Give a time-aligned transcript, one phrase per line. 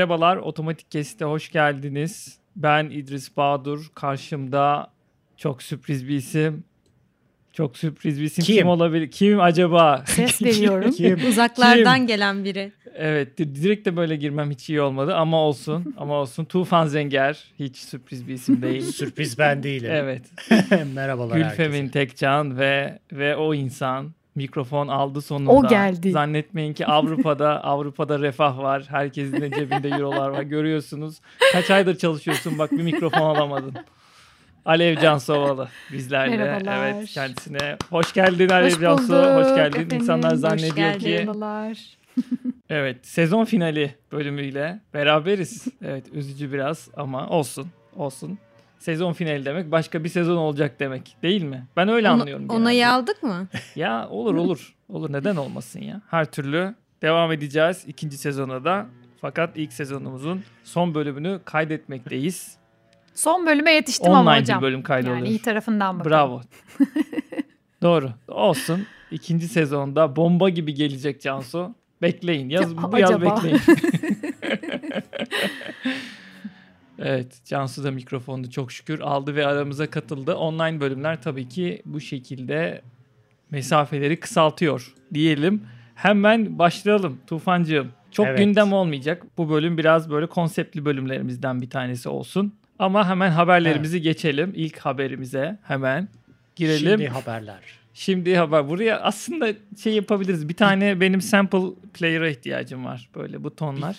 [0.00, 2.38] Merhabalar, Otomatik Kesit'e hoş geldiniz.
[2.56, 3.90] Ben İdris Bağdur.
[3.94, 4.90] Karşımda
[5.36, 6.64] çok sürpriz bir isim.
[7.52, 8.44] Çok sürpriz bir isim.
[8.44, 8.66] Kim, Kim?
[8.68, 9.10] olabilir?
[9.10, 10.04] Kim acaba?
[10.06, 10.90] Ses veriyorum.
[10.90, 11.18] Kim?
[11.28, 12.72] Uzaklardan gelen biri.
[12.94, 15.94] Evet, di- direkt de böyle girmem hiç iyi olmadı ama olsun.
[15.98, 16.44] ama olsun.
[16.44, 18.82] Tufan Zenger hiç sürpriz bir isim değil.
[18.82, 19.90] Sürpriz ben değilim.
[19.92, 20.22] evet.
[20.94, 21.90] Merhabalar Gülfemin herkese.
[21.90, 25.50] Tekcan ve ve o insan mikrofon aldı sonunda.
[25.50, 26.10] O geldi.
[26.10, 28.84] Zannetmeyin ki Avrupa'da Avrupa'da refah var.
[28.88, 30.42] Herkesin de cebinde eurolar var.
[30.42, 31.20] Görüyorsunuz.
[31.52, 33.74] Kaç aydır çalışıyorsun bak bir mikrofon alamadın.
[34.64, 36.36] Alev Cansovalı bizlerle.
[36.36, 36.92] Merhabalar.
[36.94, 39.08] Evet kendisine hoş geldin Alev Hoş Cansu.
[39.12, 39.76] bulduk Hoş geldin.
[39.78, 39.98] efendim.
[40.00, 40.98] İnsanlar Hoş zannediyor geldin.
[41.00, 41.78] ki Merhabalar.
[42.70, 45.64] evet sezon finali bölümüyle beraberiz.
[45.84, 47.66] Evet üzücü biraz ama olsun.
[47.96, 48.38] Olsun.
[48.78, 51.66] Sezon finali demek başka bir sezon olacak demek değil mi?
[51.76, 52.48] Ben öyle Onu- anlıyorum.
[52.50, 52.94] onayı genelde.
[52.94, 53.46] aldık mı?
[53.76, 54.74] Ya olur olur.
[54.88, 56.00] Olur neden olmasın ya.
[56.10, 58.86] Her türlü devam edeceğiz ikinci sezona da.
[59.20, 62.56] Fakat ilk sezonumuzun son bölümünü kaydetmekteyiz.
[63.14, 64.58] Son bölüme yetiştim ama Online hocam.
[64.60, 65.16] bir bölüm kaydoluyor.
[65.16, 66.10] Yani iyi tarafından bakalım.
[66.12, 66.40] Bravo.
[67.82, 68.10] Doğru.
[68.28, 68.86] Olsun.
[69.10, 71.74] İkinci sezonda bomba gibi gelecek Cansu.
[72.02, 72.48] Bekleyin.
[72.48, 73.36] Yaz, Ya, bu yaz acaba?
[73.36, 73.60] bekleyin.
[76.98, 77.40] Evet.
[77.44, 80.34] Cansu da mikrofonu çok şükür aldı ve aramıza katıldı.
[80.34, 82.82] Online bölümler tabii ki bu şekilde
[83.50, 85.62] mesafeleri kısaltıyor diyelim.
[85.94, 87.88] Hemen başlayalım Tufancığım.
[88.10, 88.38] Çok Evet.
[88.38, 89.22] gündem olmayacak.
[89.38, 92.54] Bu bölüm biraz böyle konseptli bölümlerimizden bir tanesi olsun.
[92.78, 94.52] Ama hemen haberlerimizi geçelim.
[94.56, 96.08] İlk haberimize hemen
[96.56, 96.98] girelim.
[96.98, 97.60] Şimdi haberler.
[97.98, 99.48] Şimdi haber buraya aslında
[99.82, 100.48] şey yapabiliriz.
[100.48, 101.58] Bir tane benim sample
[101.94, 103.08] player'a ihtiyacım var.
[103.14, 103.96] Böyle butonlar.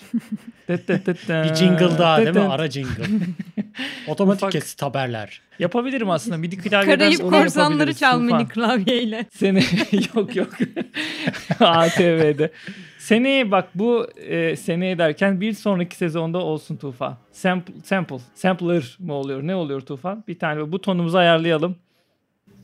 [0.68, 2.40] Dıt dıt dıt Bir jingle daha değil mi?
[2.40, 3.04] Ara jingle.
[4.08, 4.52] Otomatik Ufak.
[4.52, 5.40] kesit haberler.
[5.58, 6.36] Yapabilirim aslında.
[6.36, 9.26] MIDI klavyeden Karayip onu korsanları çal mini klavyeyle.
[9.32, 9.62] Sene
[10.14, 10.50] yok yok.
[11.60, 12.52] ATV'de.
[12.98, 17.16] Seneye bak bu e, seneye derken bir sonraki sezonda olsun Tufan.
[17.32, 19.42] Sample, sample, sampler mı oluyor?
[19.42, 20.24] Ne oluyor Tufan?
[20.28, 21.76] Bir tane butonumuzu ayarlayalım.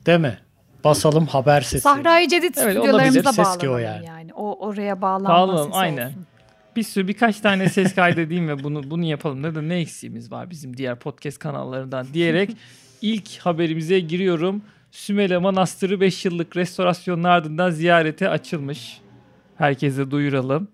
[0.07, 0.39] Değil mi?
[0.85, 1.81] Basalım haber sesi.
[1.81, 4.07] Sahra-i Cedid Evet, stüdyolarımıza bağlanalım yani.
[4.07, 4.35] yani.
[4.35, 6.07] O oraya bağlanma Bağlanalım, sesi aynen.
[6.07, 6.27] olsun.
[6.77, 9.43] bir sürü birkaç tane ses kaydedeyim ve bunu bunu yapalım.
[9.43, 12.51] Ne de ne eksiğimiz var bizim diğer podcast kanallarından diyerek
[13.03, 14.63] ilk haberimize giriyorum.
[14.91, 19.01] Sümele Manastırı 5 yıllık restorasyonun ardından ziyarete açılmış.
[19.59, 20.69] Herkese duyuralım.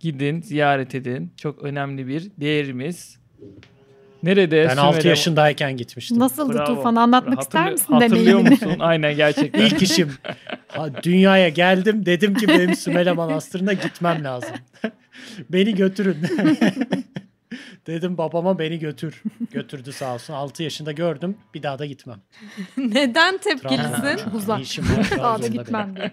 [0.00, 1.32] Gidin, ziyaret edin.
[1.36, 3.18] Çok önemli bir değerimiz.
[4.22, 4.68] Nerede?
[4.68, 6.18] Ben 6 Sümele- yaşındayken gitmiştim.
[6.18, 6.74] Nasıldı Bravo.
[6.74, 6.96] Tufan?
[6.96, 8.50] Anlatmak Hatırlıyor- ister misin Hatırlıyor deneyimini?
[8.64, 8.76] musun?
[8.80, 9.60] Aynen gerçekten.
[9.60, 10.12] İlk işim.
[10.68, 12.06] Ha, dünyaya geldim.
[12.06, 14.50] Dedim ki benim Sümele Manastırı'na gitmem lazım.
[15.50, 16.16] beni götürün.
[17.86, 19.22] Dedim babama beni götür.
[19.52, 20.34] Götürdü sağ olsun.
[20.34, 21.36] 6 yaşında gördüm.
[21.54, 22.18] Bir daha da gitmem.
[22.76, 24.30] Neden tepkilisin?
[24.36, 24.60] Uzak.
[24.60, 26.12] İşim var Daha da gitmem diye.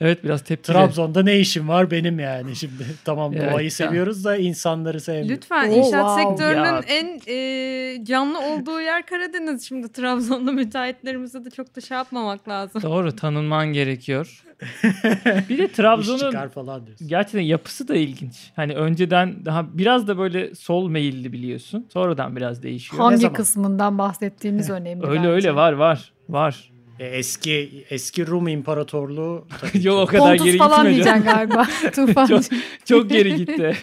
[0.00, 0.76] Evet biraz tepkili.
[0.76, 2.86] Trabzon'da ne işim var benim yani şimdi.
[3.04, 3.70] Tamam Evet, doğayı ya.
[3.70, 5.30] seviyoruz da insanları sevmiyoruz.
[5.30, 6.22] Lütfen Oo, inşaat wow.
[6.22, 6.80] sektörünün Ya.
[6.88, 9.68] en e, canlı olduğu yer Karadeniz.
[9.68, 12.82] Şimdi Trabzon'da müteahhitlerimize de çok da şey yapmamak lazım.
[12.82, 14.44] Doğru tanınman gerekiyor.
[15.48, 16.34] bir de Trabzon'un
[17.06, 18.34] gerçekten yapısı da ilginç.
[18.56, 21.86] Hani önceden daha biraz da böyle sol meyilli biliyorsun.
[21.92, 23.00] Sonradan biraz değişiyor.
[23.00, 23.34] Ne Hangi zaman?
[23.34, 25.28] kısmından bahsettiğimiz önemli öyle bence.
[25.28, 26.70] öyle var var var.
[26.98, 32.26] E, eski eski Rum İmparatorluğu tabii Yok o kadar Pontus geri falan diyeceksin galiba Tufan.
[32.26, 32.42] çok,
[32.84, 33.76] çok geri gitti.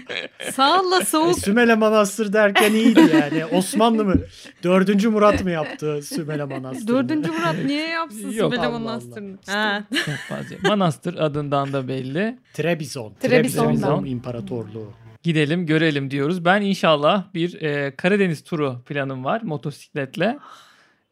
[0.52, 3.44] Sağla E, soğuk Sümele Manastır derken iyiydi yani.
[3.44, 4.14] Osmanlı mı?
[4.62, 6.88] Dördüncü Murat mı yaptı Sümele Manastır'ı?
[6.88, 9.38] Dördüncü Murat niye yapsın Yok, Allah Manastır'ını?
[9.48, 9.84] Allah.
[10.28, 10.56] Fazla.
[10.68, 12.38] Manastır adından da belli.
[12.54, 13.12] Trebizon.
[13.20, 13.96] Trebizon'dan.
[13.96, 14.92] Rum İmparatorluğu.
[15.22, 16.44] Gidelim görelim diyoruz.
[16.44, 20.38] Ben inşallah bir e, Karadeniz turu planım var motosikletle.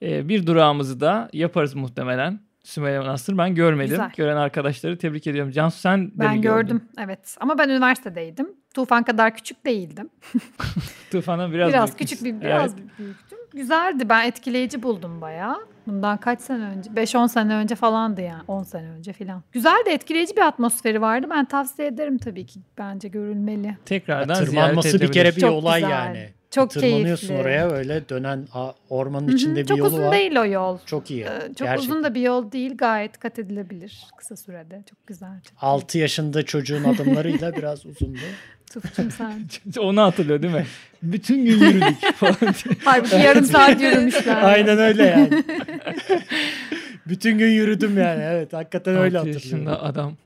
[0.02, 2.40] E, bir durağımızı da yaparız muhtemelen.
[2.64, 3.90] Sümeyye Manastır ben görmedim.
[3.90, 4.10] Güzel.
[4.16, 5.52] Gören arkadaşları tebrik ediyorum.
[5.52, 6.66] Cansu sen de mi Ben gördün?
[6.68, 8.48] gördüm evet ama ben üniversitedeydim.
[8.74, 10.10] Tufan kadar küçük değildim.
[11.10, 12.10] Tufan'a biraz, Biraz, büyükmüş.
[12.10, 13.38] küçük bir biraz büyüktüm.
[13.62, 15.56] Güzeldi ben etkileyici buldum bayağı.
[15.86, 16.90] Bundan kaç sene önce?
[16.90, 18.42] 5-10 sene önce falandı yani.
[18.48, 19.42] 10 sene önce falan.
[19.52, 21.26] Güzeldi etkileyici bir atmosferi vardı.
[21.30, 22.60] Ben tavsiye ederim tabii ki.
[22.78, 23.76] Bence görülmeli.
[23.84, 25.40] Tekrardan Tırmanması ziyaret bir kere bir.
[25.40, 25.90] Çok olay güzel.
[25.92, 26.28] yani.
[26.50, 27.42] Çok Tırmanıyorsun keyifli.
[27.44, 28.46] oraya öyle dönen
[28.90, 30.12] ormanın içinde bir Çok yolu uzun var.
[30.12, 30.78] değil o yol.
[30.86, 31.22] Çok iyi.
[31.24, 31.78] Ee, Çok Gerçekten.
[31.78, 32.76] uzun da bir yol değil.
[32.76, 34.82] Gayet kat edilebilir kısa sürede.
[34.90, 35.40] Çok güzel.
[35.50, 38.18] Çok 6 yaşında çocuğun adımlarıyla biraz uzundu.
[38.68, 39.42] Tufçum sen.
[39.80, 40.66] Onu hatırlıyor değil mi?
[41.02, 42.36] Bütün gün yürüdük falan.
[42.84, 44.42] Halbuki yarım saat yürümüşler.
[44.42, 45.44] Aynen öyle yani.
[47.06, 48.22] Bütün gün yürüdüm yani.
[48.24, 49.42] Evet hakikaten öyle hatırlıyorum.
[49.50, 50.16] yaşında adam.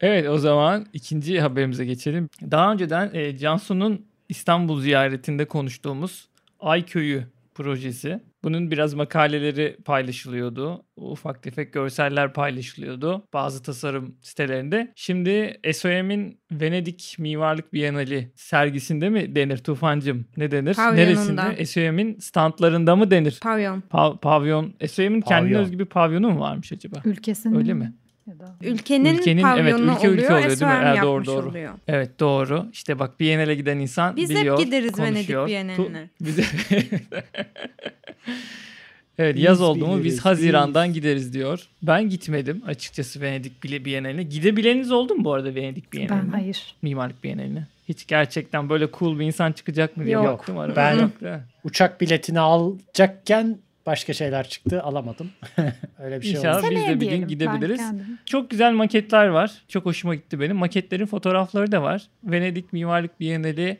[0.00, 2.28] evet o zaman ikinci haberimize geçelim.
[2.50, 6.28] Daha önceden e, Cansu'nun İstanbul ziyaretinde konuştuğumuz
[6.60, 7.24] Ay Köyü
[7.54, 8.20] projesi.
[8.44, 10.84] Bunun biraz makaleleri paylaşılıyordu.
[10.96, 14.92] Ufak tefek görseller paylaşılıyordu bazı tasarım sitelerinde.
[14.96, 20.24] Şimdi SOM'in Venedik Mimarlık Bienali sergisinde mi denir Tufancım?
[20.36, 20.74] Ne denir?
[20.74, 21.44] Pavyonunda.
[21.44, 21.66] Neresinde?
[21.66, 23.38] SOM'in standlarında mı denir?
[23.42, 23.82] Pavyon.
[23.90, 24.74] Pa- pavyon.
[24.88, 26.96] SOM'in kendine özgü bir pavyonu mu varmış acaba?
[27.04, 27.94] Ülkesinin Öyle mi?
[28.26, 30.30] Ya da Ülkenin, Ülkenin, evet, ülke ülke oluyor.
[30.30, 30.56] oluyor, değil mi?
[30.56, 31.48] SOM Evet, doğru, doğru.
[31.48, 31.74] oluyor.
[31.88, 32.66] Evet doğru.
[32.72, 35.46] İşte bak Biennale giden insan Biz hep biliyor, gideriz Venedik konuşuyor.
[35.48, 35.98] Biennaline.
[35.98, 36.38] Tu- Biz
[39.18, 40.94] Evet yaz Biz oldu mu biliriz, biz Haziran'dan biz.
[40.94, 41.68] gideriz diyor.
[41.82, 44.22] Ben gitmedim açıkçası Venedik bile Biennaline.
[44.22, 46.32] Gidebileniniz oldu mu bu arada Venedik Biennaline?
[46.32, 46.74] ben hayır.
[46.82, 47.66] Mimarlık Biennaline.
[47.88, 50.24] Hiç gerçekten böyle cool bir insan çıkacak mı diye Yok.
[50.26, 50.76] baktım arada.
[50.76, 51.40] Ben-?
[51.64, 55.30] Uçak biletini alacakken başka şeyler çıktı alamadım.
[55.98, 56.64] Öyle bir şey İnşallah.
[56.64, 56.70] oldu.
[56.70, 57.82] biz de bir gün gidebiliriz.
[58.26, 59.52] Çok güzel maketler var.
[59.68, 60.56] Çok hoşuma gitti benim.
[60.56, 62.02] Maketlerin fotoğrafları da var.
[62.24, 63.78] Venedik Mimarlık Bienali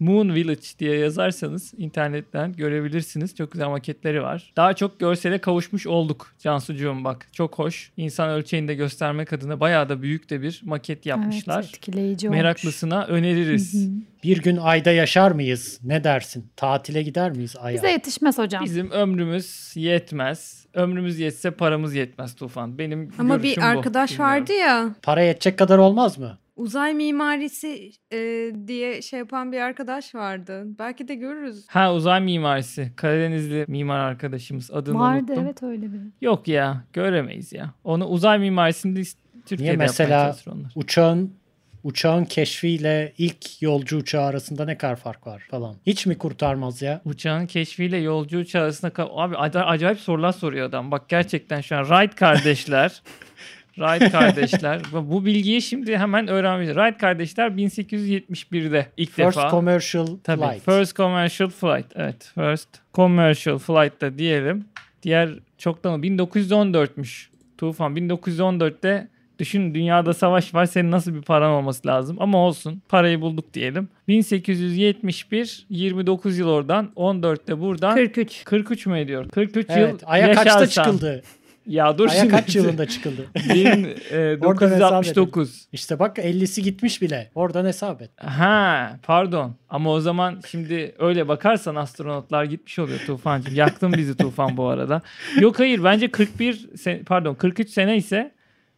[0.00, 3.34] Moon Village diye yazarsanız internetten görebilirsiniz.
[3.36, 4.52] Çok güzel maketleri var.
[4.56, 7.28] Daha çok görsele kavuşmuş olduk Cansucuğum bak.
[7.32, 7.90] Çok hoş.
[7.96, 11.60] İnsan ölçeğinde göstermek adına bayağı da büyük de bir maket yapmışlar.
[11.62, 12.36] Evet, etkileyici olmuş.
[12.38, 13.74] Meraklısına öneririz.
[13.74, 13.90] Hı hı.
[14.24, 15.80] Bir gün ayda yaşar mıyız?
[15.82, 16.46] Ne dersin?
[16.56, 17.76] Tatile gider miyiz aya?
[17.76, 18.64] Bize yetişmez hocam.
[18.64, 20.66] Bizim ömrümüz yetmez.
[20.74, 22.78] Ömrümüz yetse paramız yetmez Tufan.
[22.78, 23.78] Benim Ama görüşüm bir bu.
[23.78, 24.34] arkadaş Bilmiyorum.
[24.40, 26.38] vardı ya Para yetecek kadar olmaz mı?
[26.56, 28.18] Uzay mimarisi e,
[28.66, 30.64] diye şey yapan bir arkadaş vardı.
[30.78, 31.66] Belki de görürüz.
[31.68, 32.92] Ha uzay mimarisi.
[32.96, 34.70] Karadenizli mimar arkadaşımız.
[34.70, 35.44] Adını Vardı unuttum.
[35.44, 36.02] evet öyle biri.
[36.20, 37.74] Yok ya göremeyiz ya.
[37.84, 39.16] Onu uzay mimarisinde is-
[39.46, 40.72] Türkiye'de mesela- çalışır onlar.
[40.74, 41.32] Uçağın
[41.84, 45.76] uçağın keşfiyle ilk yolcu uçağı arasında ne kadar fark var falan.
[45.86, 47.00] Hiç mi kurtarmaz ya?
[47.04, 50.90] Uçağın keşfiyle yolcu uçağı arasında abi ac- acayip sorular soruyor adam.
[50.90, 53.02] Bak gerçekten şu an Wright kardeşler
[53.74, 54.80] Wright kardeşler.
[54.92, 56.74] Bu- bilgiyi şimdi hemen öğrenmeliyiz.
[56.76, 59.50] Wright kardeşler 1871'de ilk First defa.
[59.50, 60.42] commercial Tabii.
[60.42, 60.64] flight.
[60.64, 61.86] First commercial flight.
[61.94, 62.32] Evet.
[62.34, 64.64] First commercial flight da diyelim.
[65.02, 67.26] Diğer çoktan 1914'müş.
[67.58, 69.08] Tufan 1914'te
[69.38, 73.88] düşün dünyada savaş var senin nasıl bir paran olması lazım ama olsun parayı bulduk diyelim.
[74.08, 78.44] 1871 29 yıl oradan 14'te buradan 43.
[78.44, 79.28] 43 mü ediyor?
[79.28, 79.92] 43 Evet.
[79.92, 81.22] yıl Aya kaçta yaşarsan- çıkıldı?
[81.66, 82.30] Ya dur Aya şimdi.
[82.30, 83.26] kaç yılında çıkıldı?
[83.54, 85.68] e, Oradan hesap 1969.
[85.72, 87.30] İşte bak 50'si gitmiş bile.
[87.34, 88.10] Oradan hesap et.
[88.16, 93.54] Ha pardon ama o zaman şimdi öyle bakarsan astronotlar gitmiş oluyor Tufancığım.
[93.54, 95.02] Yaktın bizi Tufan bu arada.
[95.40, 98.34] Yok hayır bence 41 sen- pardon 43 sene ise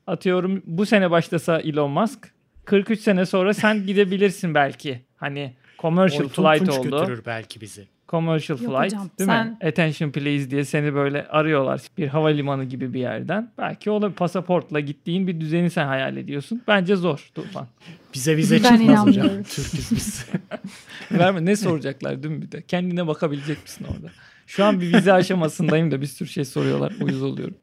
[0.07, 2.29] atıyorum bu sene başlasa Elon Musk
[2.65, 5.05] 43 sene sonra sen gidebilirsin belki.
[5.17, 6.91] Hani commercial Oytun flight oldu.
[6.91, 7.94] götürür belki bizi.
[8.15, 9.69] Commercial Yok flight hocam, değil sen- mi?
[9.69, 13.51] Attention please diye seni böyle arıyorlar bir havalimanı gibi bir yerden.
[13.59, 16.63] Belki o da pasaportla gittiğin bir düzeni sen hayal ediyorsun.
[16.69, 17.67] Bence zor Tufan.
[18.15, 19.29] Bize vize Ben çıkmaz hocam.
[19.29, 20.27] Türküz biz.
[21.13, 22.63] Verme ne soracaklar değil mi bir de?
[22.63, 24.11] Kendine bakabilecek misin orada?
[24.47, 26.93] Şu an bir vize aşamasındayım da bir sürü şey soruyorlar.
[27.01, 27.55] Uyuz oluyorum.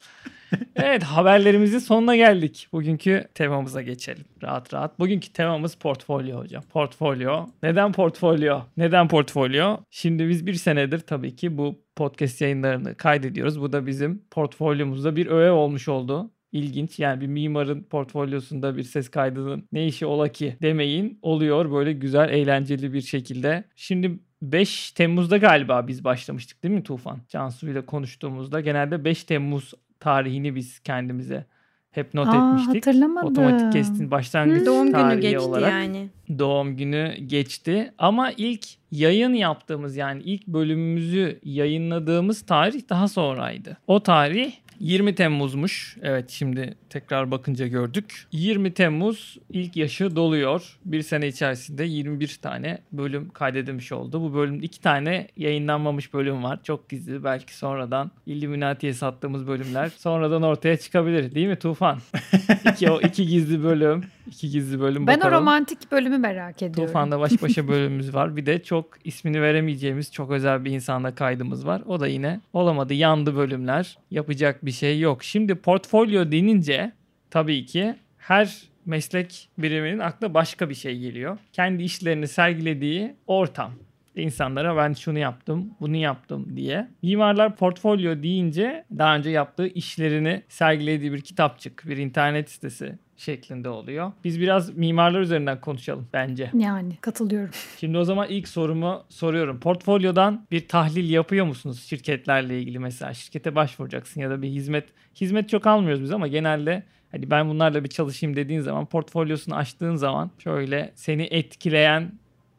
[0.76, 2.68] Evet haberlerimizin sonuna geldik.
[2.74, 4.26] Bugünkü temamıza geçelim.
[4.44, 5.00] Rahat rahat.
[5.00, 6.64] Bugünkü temamız portfolyo hocam.
[6.64, 7.46] Portfolyo.
[7.64, 8.62] Neden portfolyo?
[8.78, 9.78] Neden portfolyo?
[9.90, 13.62] Şimdi biz bir senedir tabii ki bu podcast yayınlarını kaydediyoruz.
[13.62, 16.32] Bu da bizim portfolyomuzda bir öğe olmuş oldu.
[16.52, 21.94] İlginç yani bir mimarın portfolyosunda bir ses kaydının ne işi ola ki demeyin oluyor böyle
[21.94, 23.64] güzel eğlenceli bir şekilde.
[23.76, 27.20] Şimdi 5 Temmuz'da galiba biz başlamıştık değil mi Tufan?
[27.30, 31.46] Cansu ile konuştuğumuzda genelde 5 Temmuz tarihini biz kendimize
[31.92, 32.88] hep not Aa, etmiştik.
[32.88, 33.30] hatırlamadım.
[33.30, 36.10] Otomatik kestin başlangıç Doğum günü geçti olarak yani.
[36.40, 37.94] doğum günü geçti.
[37.98, 43.78] Ama ilk yayın yaptığımız yani ilk bölümümüzü yayınladığımız tarih daha sonraydı.
[43.88, 45.98] O tarih 20 Temmuz'muş.
[46.02, 48.28] Evet şimdi tekrar bakınca gördük.
[48.32, 50.78] 20 Temmuz ilk yaşı doluyor.
[50.86, 54.22] Bir sene içerisinde 21 tane bölüm kaydedilmiş oldu.
[54.22, 56.60] Bu bölümde iki tane yayınlanmamış bölüm var.
[56.64, 61.36] Çok gizli belki sonradan Illuminati'ye sattığımız bölümler sonradan ortaya çıkabilir.
[61.36, 62.00] Değil mi Tufan?
[62.72, 64.04] iki, o iki gizli bölüm.
[64.28, 65.34] İki gizli bölüm Ben o bakalım.
[65.34, 66.86] romantik bölümü merak ediyorum.
[66.86, 68.36] Tufan'da baş başa bölümümüz var.
[68.36, 71.82] Bir de çok ismini veremeyeceğimiz çok özel bir insanla kaydımız var.
[71.86, 72.94] O da yine olamadı.
[72.94, 73.98] Yandı bölümler.
[74.12, 75.24] Yapacak bir şey yok.
[75.24, 76.92] Şimdi portfolyo denince
[77.30, 81.38] tabii ki her meslek biriminin aklına başka bir şey geliyor.
[81.54, 83.72] Kendi işlerini sergilediği ortam.
[84.16, 86.88] İnsanlara ben şunu yaptım, bunu yaptım diye.
[87.04, 94.12] Mimarlar portfolyo deyince daha önce yaptığı işlerini sergilediği bir kitapçık, bir internet sitesi şeklinde oluyor.
[94.24, 96.52] Biz biraz mimarlar üzerinden konuşalım bence.
[96.54, 97.54] Yani katılıyorum.
[97.80, 99.60] Şimdi o zaman ilk sorumu soruyorum.
[99.60, 103.14] Portfolyodan bir tahlil yapıyor musunuz şirketlerle ilgili mesela?
[103.14, 104.90] Şirkete başvuracaksın ya da bir hizmet.
[105.16, 109.96] Hizmet çok almıyoruz biz ama genelde hani ben bunlarla bir çalışayım dediğin zaman portfolyosunu açtığın
[109.96, 112.12] zaman şöyle seni etkileyen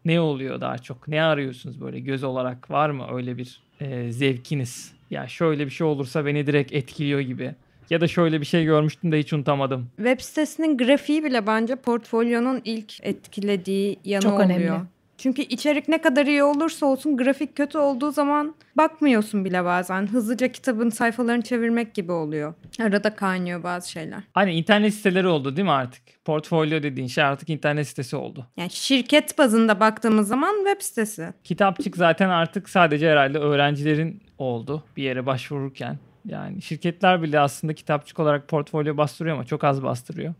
[0.04, 1.08] ne oluyor daha çok?
[1.08, 2.70] Ne arıyorsunuz böyle göz olarak?
[2.70, 4.92] Var mı öyle bir e, zevkiniz?
[5.10, 7.54] Ya şöyle bir şey olursa beni direkt etkiliyor gibi.
[7.92, 9.90] Ya da şöyle bir şey görmüştüm de hiç unutamadım.
[9.96, 14.50] Web sitesinin grafiği bile bence portfolyonun ilk etkilediği yanı Çok oluyor.
[14.50, 14.80] önemli.
[15.18, 20.06] Çünkü içerik ne kadar iyi olursa olsun grafik kötü olduğu zaman bakmıyorsun bile bazen.
[20.06, 22.54] Hızlıca kitabın sayfalarını çevirmek gibi oluyor.
[22.80, 24.20] Arada kaynıyor bazı şeyler.
[24.34, 26.02] Hani internet siteleri oldu değil mi artık?
[26.24, 28.46] Portfolyo dediğin şey artık internet sitesi oldu.
[28.56, 31.32] Yani şirket bazında baktığımız zaman web sitesi.
[31.44, 35.98] Kitapçık zaten artık sadece herhalde öğrencilerin oldu bir yere başvururken.
[36.24, 40.34] Yani şirketler bile aslında kitapçık olarak portfolyo bastırıyor ama çok az bastırıyor.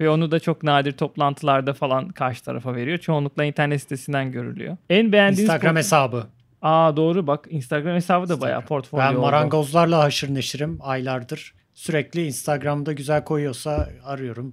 [0.00, 2.98] Ve onu da çok nadir toplantılarda falan karşı tarafa veriyor.
[2.98, 4.76] Çoğunlukla internet sitesinden görülüyor.
[4.90, 5.42] En beğendiğiniz...
[5.44, 6.26] Instagram port- hesabı.
[6.62, 9.20] Aa doğru bak Instagram hesabı da bayağı portfolyo Ben oldu.
[9.20, 11.54] marangozlarla haşır neşirim aylardır.
[11.74, 14.52] Sürekli Instagram'da güzel koyuyorsa arıyorum,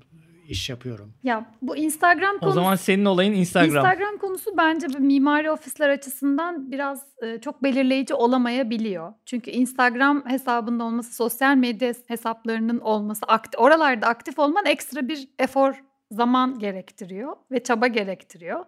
[0.51, 1.13] iş yapıyorum.
[1.23, 3.75] Ya bu Instagram O konusu zaman senin olayın Instagram.
[3.75, 9.13] Instagram konusu bence mimari ofisler açısından biraz e, çok belirleyici olamayabiliyor.
[9.25, 15.83] Çünkü Instagram hesabında olması, sosyal medya hesaplarının olması, akti- oralarda aktif olman ekstra bir efor
[16.11, 18.65] zaman gerektiriyor ve çaba gerektiriyor.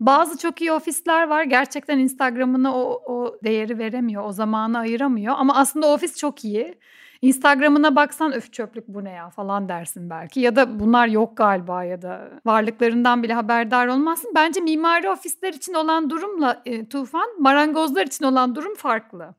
[0.00, 1.42] Bazı çok iyi ofisler var.
[1.42, 5.34] Gerçekten Instagram'ına o, o değeri veremiyor, o zamanı ayıramıyor.
[5.38, 6.74] Ama aslında ofis çok iyi.
[7.22, 10.40] Instagram'ına baksan öf çöplük bu ne ya falan dersin belki.
[10.40, 14.32] Ya da bunlar yok galiba ya da varlıklarından bile haberdar olmazsın.
[14.34, 19.34] Bence mimari ofisler için olan durumla e, Tufan, marangozlar için olan durum farklı.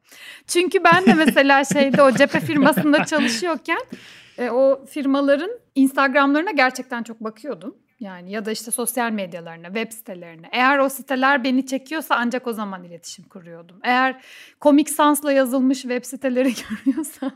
[0.47, 3.81] Çünkü ben de mesela şeyde o cephe firmasında çalışıyorken
[4.37, 7.75] e, o firmaların Instagram'larına gerçekten çok bakıyordum.
[7.99, 10.49] Yani ya da işte sosyal medyalarına, web sitelerine.
[10.51, 13.79] Eğer o siteler beni çekiyorsa ancak o zaman iletişim kuruyordum.
[13.83, 14.21] Eğer
[14.61, 16.53] Comic Sans'la yazılmış web siteleri
[16.85, 17.31] görüyorsam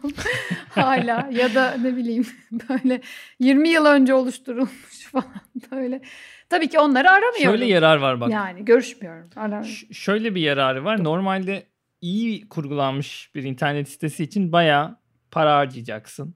[0.70, 2.28] hala ya da ne bileyim
[2.70, 3.01] böyle
[3.39, 5.25] 20 yıl önce oluşturulmuş falan
[5.72, 6.01] böyle.
[6.50, 7.58] Tabii ki onları aramıyorum.
[7.60, 8.32] Şöyle yarar var bak.
[8.32, 9.30] Yani görüşmüyorum.
[9.36, 9.66] Aramıyorum.
[9.70, 11.04] Ş- şöyle bir yararı var.
[11.04, 11.63] Normalde
[12.01, 15.00] iyi kurgulanmış bir internet sitesi için bayağı
[15.32, 16.36] para harcayacaksın.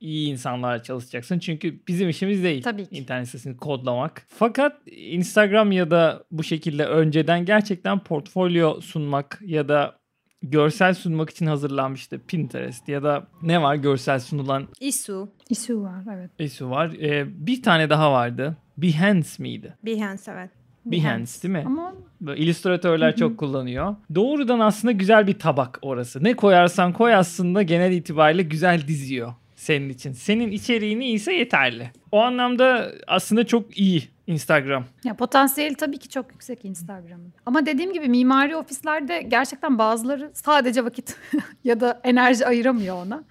[0.00, 1.38] İyi insanlarla çalışacaksın.
[1.38, 2.96] Çünkü bizim işimiz değil Tabii ki.
[2.96, 4.26] internet sitesini kodlamak.
[4.28, 9.98] Fakat Instagram ya da bu şekilde önceden gerçekten portfolyo sunmak ya da
[10.42, 12.20] görsel sunmak için hazırlanmıştı.
[12.28, 16.30] Pinterest ya da ne var görsel sunulan Isu, İşi var evet.
[16.38, 16.90] ISO var.
[17.00, 18.56] Ee, bir tane daha vardı.
[18.76, 19.74] Behance miydi?
[19.84, 20.50] Behance evet.
[20.84, 21.62] Behance değil mi?
[21.66, 23.96] Ama Böyle illüstratörler çok kullanıyor.
[24.14, 26.24] Doğrudan aslında güzel bir tabak orası.
[26.24, 30.12] Ne koyarsan koy aslında genel itibariyle güzel diziyor senin için.
[30.12, 31.90] Senin içeriğin iyiyse yeterli.
[32.12, 34.84] O anlamda aslında çok iyi Instagram.
[35.04, 37.32] Ya potansiyeli tabii ki çok yüksek Instagram'ın.
[37.46, 41.16] Ama dediğim gibi mimari ofislerde gerçekten bazıları sadece vakit
[41.64, 43.24] ya da enerji ayıramıyor ona.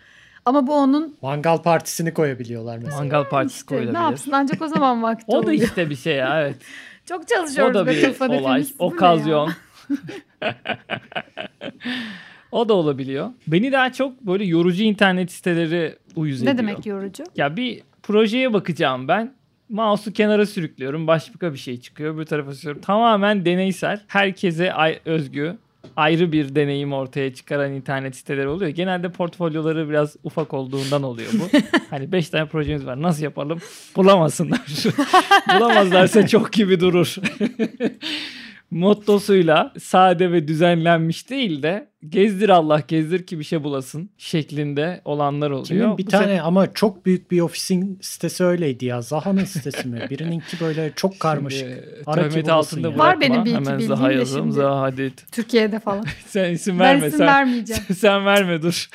[0.46, 2.98] Ama bu onun Mangal partisini koyabiliyorlar mesela.
[2.98, 4.02] Mangal partisi işte ne koyulabilir.
[4.02, 6.56] yapsın ancak o zaman vakti O da işte bir şey ya evet.
[7.06, 8.62] Çok O çalışıyoruz da be bir olay.
[8.62, 8.66] ne?
[8.80, 9.52] Okazyon.
[12.52, 13.30] O da olabiliyor.
[13.48, 16.54] Beni daha çok böyle yorucu internet siteleri uyuz ediyor.
[16.54, 17.24] Ne demek yorucu?
[17.36, 19.34] Ya bir projeye bakacağım ben.
[19.70, 21.08] Mouse'u kenara sürüklüyorum.
[21.08, 22.20] Başka bir şey çıkıyor.
[22.20, 22.82] Bir tarafa sürüyorum.
[22.82, 24.02] Tamamen deneysel.
[24.08, 25.58] Herkese ay- özgü.
[25.96, 28.72] Ayrı bir deneyim ortaya çıkaran internet siteleri oluyor.
[28.72, 31.58] Genelde portfolyoları biraz ufak olduğundan oluyor bu.
[31.90, 33.02] hani 5 tane projemiz var.
[33.02, 33.60] Nasıl yapalım?
[33.96, 34.62] Bulamasınlar.
[35.60, 37.16] Bulamazlarsa çok gibi durur.
[38.72, 45.50] mottosuyla sade ve düzenlenmiş değil de gezdir Allah gezdir ki bir şey bulasın şeklinde olanlar
[45.52, 45.66] oluyor.
[45.66, 49.02] Kimin bir Bu tane ama çok büyük bir ofisin sitesi öyleydi ya.
[49.02, 50.02] Zaha'nın sitesi mi?
[50.10, 52.06] Birininki böyle çok karmaşık.
[52.14, 52.96] Töhmet altında ya.
[52.96, 53.04] bırakma.
[53.06, 54.44] Var benim bir iki Hemen bildiğim Zaha de yazalım.
[54.44, 54.56] şimdi.
[54.56, 55.14] Zaha hadi.
[55.32, 56.06] Türkiye'de falan.
[56.26, 57.08] Sen isim ben verme.
[57.08, 57.84] isim sen, vermeyeceğim.
[57.96, 58.90] sen verme dur.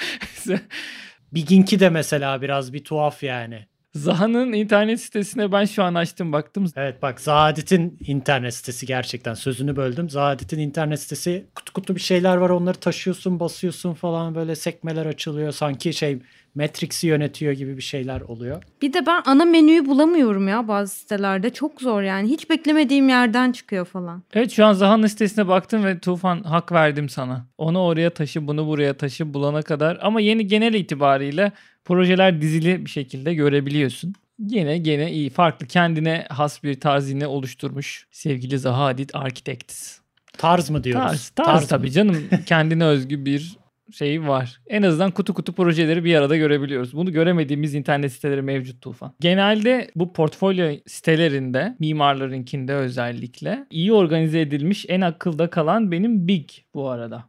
[1.33, 3.67] Biginki de mesela biraz bir tuhaf yani.
[3.95, 6.67] Zaha'nın internet sitesine ben şu an açtım baktım.
[6.77, 10.11] Evet bak Zahadet'in internet sitesi gerçekten sözünü böldüm.
[10.11, 15.53] Zahadet'in internet sitesi kutu kutu bir şeyler var onları taşıyorsun basıyorsun falan böyle sekmeler açılıyor.
[15.53, 16.19] Sanki şey
[16.55, 18.63] Matrix'i yönetiyor gibi bir şeyler oluyor.
[18.83, 21.51] Bir de ben ana menüyü bulamıyorum ya bazı sitelerde.
[21.51, 22.29] Çok zor yani.
[22.29, 24.23] Hiç beklemediğim yerden çıkıyor falan.
[24.33, 27.47] Evet şu an Zaha'nın sitesine baktım ve Tufan hak verdim sana.
[27.59, 29.99] Onu oraya taşı bunu buraya taşı bulana kadar.
[30.03, 31.53] Ama yeni genel itibariyle
[31.85, 34.15] projeler dizili bir şekilde görebiliyorsun.
[34.39, 39.99] Yine gene iyi farklı kendine has bir tarzini oluşturmuş sevgili Zaha Hadid Architects.
[40.39, 41.07] Tarz mı diyoruz?
[41.07, 41.69] Tarz, tarz, mı?
[41.69, 42.17] tabii canım.
[42.47, 43.57] Kendine özgü bir
[43.93, 44.61] şey var.
[44.67, 46.97] En azından kutu kutu projeleri bir arada görebiliyoruz.
[46.97, 49.15] Bunu göremediğimiz internet siteleri mevcut Tufan.
[49.21, 56.89] Genelde bu portfolyo sitelerinde mimarlarınkinde özellikle iyi organize edilmiş en akılda kalan benim Big bu
[56.89, 57.25] arada.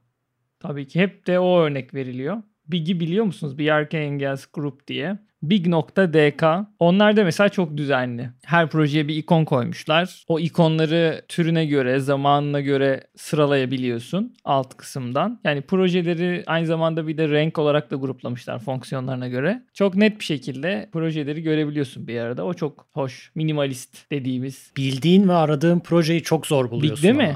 [0.59, 2.43] Tabii ki hep de o örnek veriliyor.
[2.73, 3.59] Big'i biliyor musunuz?
[3.59, 5.17] Bjarke Engels Group diye.
[5.43, 6.43] Big.dk.
[6.79, 8.29] Onlar da mesela çok düzenli.
[8.45, 10.23] Her projeye bir ikon koymuşlar.
[10.27, 15.39] O ikonları türüne göre, zamanına göre sıralayabiliyorsun alt kısımdan.
[15.43, 19.63] Yani projeleri aynı zamanda bir de renk olarak da gruplamışlar fonksiyonlarına göre.
[19.73, 22.45] Çok net bir şekilde projeleri görebiliyorsun bir arada.
[22.45, 23.31] O çok hoş.
[23.35, 24.71] Minimalist dediğimiz.
[24.77, 27.23] Bildiğin ve aradığın projeyi çok zor buluyorsun değil ama.
[27.23, 27.35] mi?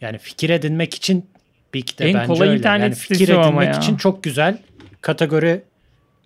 [0.00, 1.26] Yani fikir edinmek için
[1.74, 2.58] Big de En bence kolay öyle.
[2.58, 4.58] internet yani fikir edinmek için çok güzel.
[5.04, 5.62] Kategori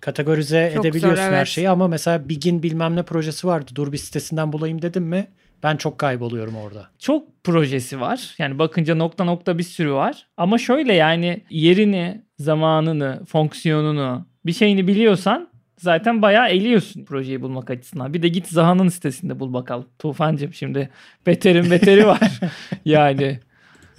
[0.01, 1.47] kategorize Çok edebiliyorsun zor, her evet.
[1.47, 3.71] şeyi ama mesela Big'in bilmem ne projesi vardı.
[3.75, 5.27] Dur bir sitesinden bulayım dedim mi
[5.63, 6.87] ben çok kayboluyorum orada.
[6.99, 8.35] çok projesi var.
[8.37, 10.27] Yani bakınca nokta nokta bir sürü var.
[10.37, 18.13] Ama şöyle yani yerini, zamanını, fonksiyonunu, bir şeyini biliyorsan zaten bayağı eliyorsun projeyi bulmak açısından.
[18.13, 19.85] Bir de git Zaha'nın sitesinde bul bakalım.
[19.99, 20.89] Tufancım şimdi
[21.25, 22.39] beterin beteri var.
[22.85, 23.39] yani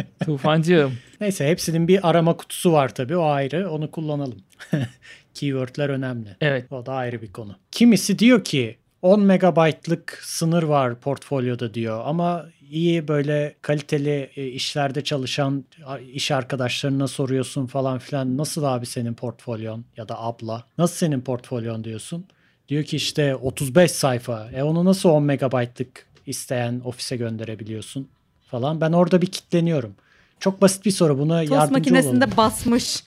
[0.24, 0.92] Tufancığım.
[1.20, 4.38] Neyse hepsinin bir arama kutusu var tabii o ayrı onu kullanalım.
[5.34, 6.36] Keywordler önemli.
[6.40, 6.72] Evet.
[6.72, 7.56] O da ayrı bir konu.
[7.70, 15.04] Kimisi diyor ki 10 megabaytlık sınır var portfolyoda diyor ama iyi böyle kaliteli e, işlerde
[15.04, 15.64] çalışan
[16.12, 21.84] iş arkadaşlarına soruyorsun falan filan nasıl abi senin portfolyon ya da abla nasıl senin portfolyon
[21.84, 22.26] diyorsun.
[22.68, 28.08] Diyor ki işte 35 sayfa e onu nasıl 10 megabaytlık isteyen ofise gönderebiliyorsun
[28.50, 28.80] falan.
[28.80, 29.94] Ben orada bir kitleniyorum.
[30.40, 32.36] Çok basit bir soru buna Tost yardımcı makinesinde olalım.
[32.36, 33.04] basmış.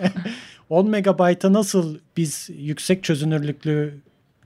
[0.70, 3.94] 10 megabayta nasıl biz yüksek çözünürlüklü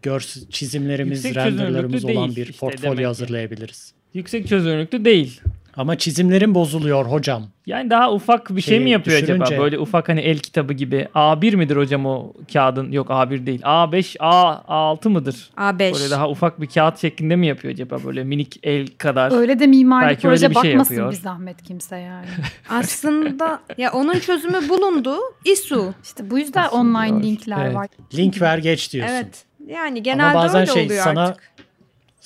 [0.02, 3.92] görs çizimlerimiz, Yüksek renderlarımız olan değil bir işte portfolyo hazırlayabiliriz.
[4.14, 5.40] Yüksek çözünürlüklü değil.
[5.76, 7.42] Ama çizimlerim bozuluyor hocam.
[7.66, 9.44] Yani daha ufak bir şey Şeyi mi yapıyor acaba?
[9.44, 11.08] düşürünce- Böyle ufak hani el kitabı gibi.
[11.14, 12.92] A1 midir hocam o kağıdın?
[12.92, 13.60] Yok A1 değil.
[13.62, 15.50] A5, A, A6 mıdır?
[15.56, 15.78] A5.
[15.94, 17.96] Böyle daha ufak bir kağıt şeklinde mi yapıyor acaba?
[18.04, 19.32] Böyle minik el kadar.
[19.32, 21.12] Öyle de mimari Belki öyle proje bir şey bakmasın yapıyor.
[21.12, 22.26] bir zahmet kimse yani.
[22.70, 25.16] Aslında ya onun çözümü bulundu.
[25.44, 25.94] ISU.
[26.04, 27.22] İşte bu yüzden Nasıl online diyor?
[27.22, 27.74] linkler Evet.
[27.74, 27.86] var.
[28.14, 29.14] Link ver geç diyorsun.
[29.14, 29.44] Evet.
[29.66, 31.55] Yani genelde bazen öyle şey oluyor sana- artık.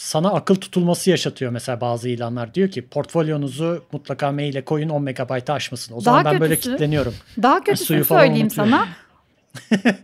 [0.00, 2.54] Sana akıl tutulması yaşatıyor mesela bazı ilanlar.
[2.54, 5.94] Diyor ki portfolyonuzu mutlaka maile koyun 10 megabaytı aşmasın.
[5.94, 7.14] O zaman Daha ben böyle kötüsü- kitleniyorum.
[7.42, 8.72] Daha kötüsünü falan söyleyeyim unutuyorum.
[8.72, 9.94] sana.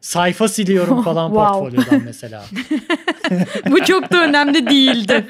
[0.00, 1.52] Sayfa siliyorum falan Wow.
[1.60, 2.44] portfolyodan mesela.
[3.70, 5.26] Bu çok da önemli değildi.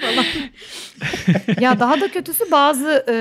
[1.60, 3.14] Ya daha da kötüsü bazı e,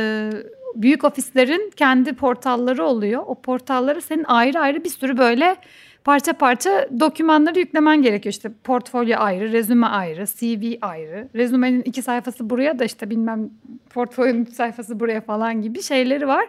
[0.76, 3.24] büyük ofislerin kendi portalları oluyor.
[3.26, 5.56] O portallara senin ayrı ayrı bir sürü böyle
[6.04, 8.34] parça parça dokümanları yüklemen gerekiyor.
[8.34, 11.28] İşte portfolyo ayrı, rezüme ayrı, CV ayrı.
[11.36, 13.50] Rezümenin iki sayfası buraya da işte bilmem
[13.90, 16.46] portfolyonun üç sayfası buraya falan gibi şeyleri var.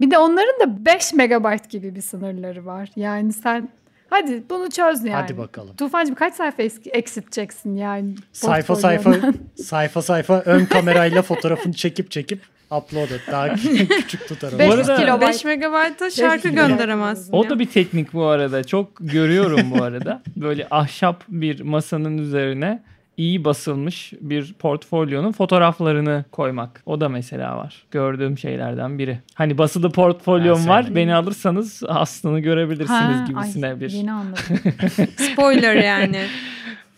[0.00, 2.88] Bir de onların da 5 megabayt gibi bir sınırları var.
[2.96, 3.68] Yani sen
[4.10, 5.14] hadi bunu çöz yani.
[5.22, 5.76] Hadi bakalım.
[5.76, 8.14] Tufancığım kaç sayfa eksilteceksin yani?
[8.32, 9.14] Sayfa sayfa
[9.56, 13.20] sayfa sayfa ön kamerayla fotoğrafını çekip çekip upload et.
[13.30, 13.54] Daha
[14.00, 14.58] küçük tutarım.
[14.58, 15.34] Beş Bu arada- kilobayt.
[15.34, 17.32] 5 megabayta şarkı gönderemezsin.
[17.32, 17.50] O ya.
[17.50, 18.64] da bir teknik bu arada.
[18.64, 20.22] Çok görüyorum bu arada.
[20.36, 22.82] Böyle ahşap bir masanın üzerine
[23.16, 26.82] iyi basılmış bir portfolyonun fotoğraflarını koymak.
[26.86, 27.84] O da mesela var.
[27.90, 29.18] Gördüğüm şeylerden biri.
[29.34, 30.82] Hani basılı portfolyom Ha, var.
[30.82, 33.90] sen- Beni alırsanız aslını görebilirsiniz Ha, gibisine ay, bir.
[33.90, 34.42] Yeni anladım.
[35.16, 36.20] Spoiler yani.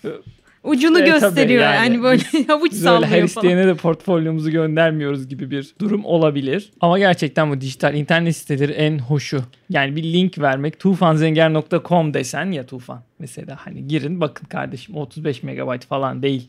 [0.65, 1.77] Ucunu E, gösteriyor yani.
[1.77, 3.25] yani, böyle havuç Biz her sallıyor falan.
[3.25, 6.73] isteyene de portfolyomuzu göndermiyoruz gibi bir durum olabilir.
[6.81, 9.43] Ama gerçekten bu dijital internet siteleri en hoşu.
[9.71, 15.87] Yani bir link vermek tufanzenger.com desen ya Tufan mesela hani girin bakın kardeşim 35 megabayt
[15.87, 16.49] falan değil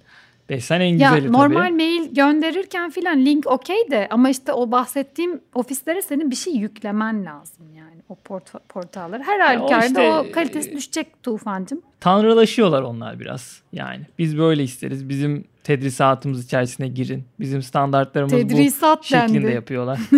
[0.51, 1.75] desen en ya güzeli normal tabii.
[1.75, 7.25] mail gönderirken filan link okey de ama işte o bahsettiğim ofislere senin bir şey yüklemen
[7.25, 9.23] lazım yani o port portallara.
[9.23, 11.81] Her o halükarda işte, o kalitesi düşecek Tufancığım.
[11.99, 14.01] Tanrılaşıyorlar onlar biraz yani.
[14.19, 15.09] Biz böyle isteriz.
[15.09, 17.23] Bizim tedrisatımız içerisine girin.
[17.39, 19.53] Bizim standartlarımız bu Tedrisat şeklinde dendi.
[19.53, 19.99] yapıyorlar.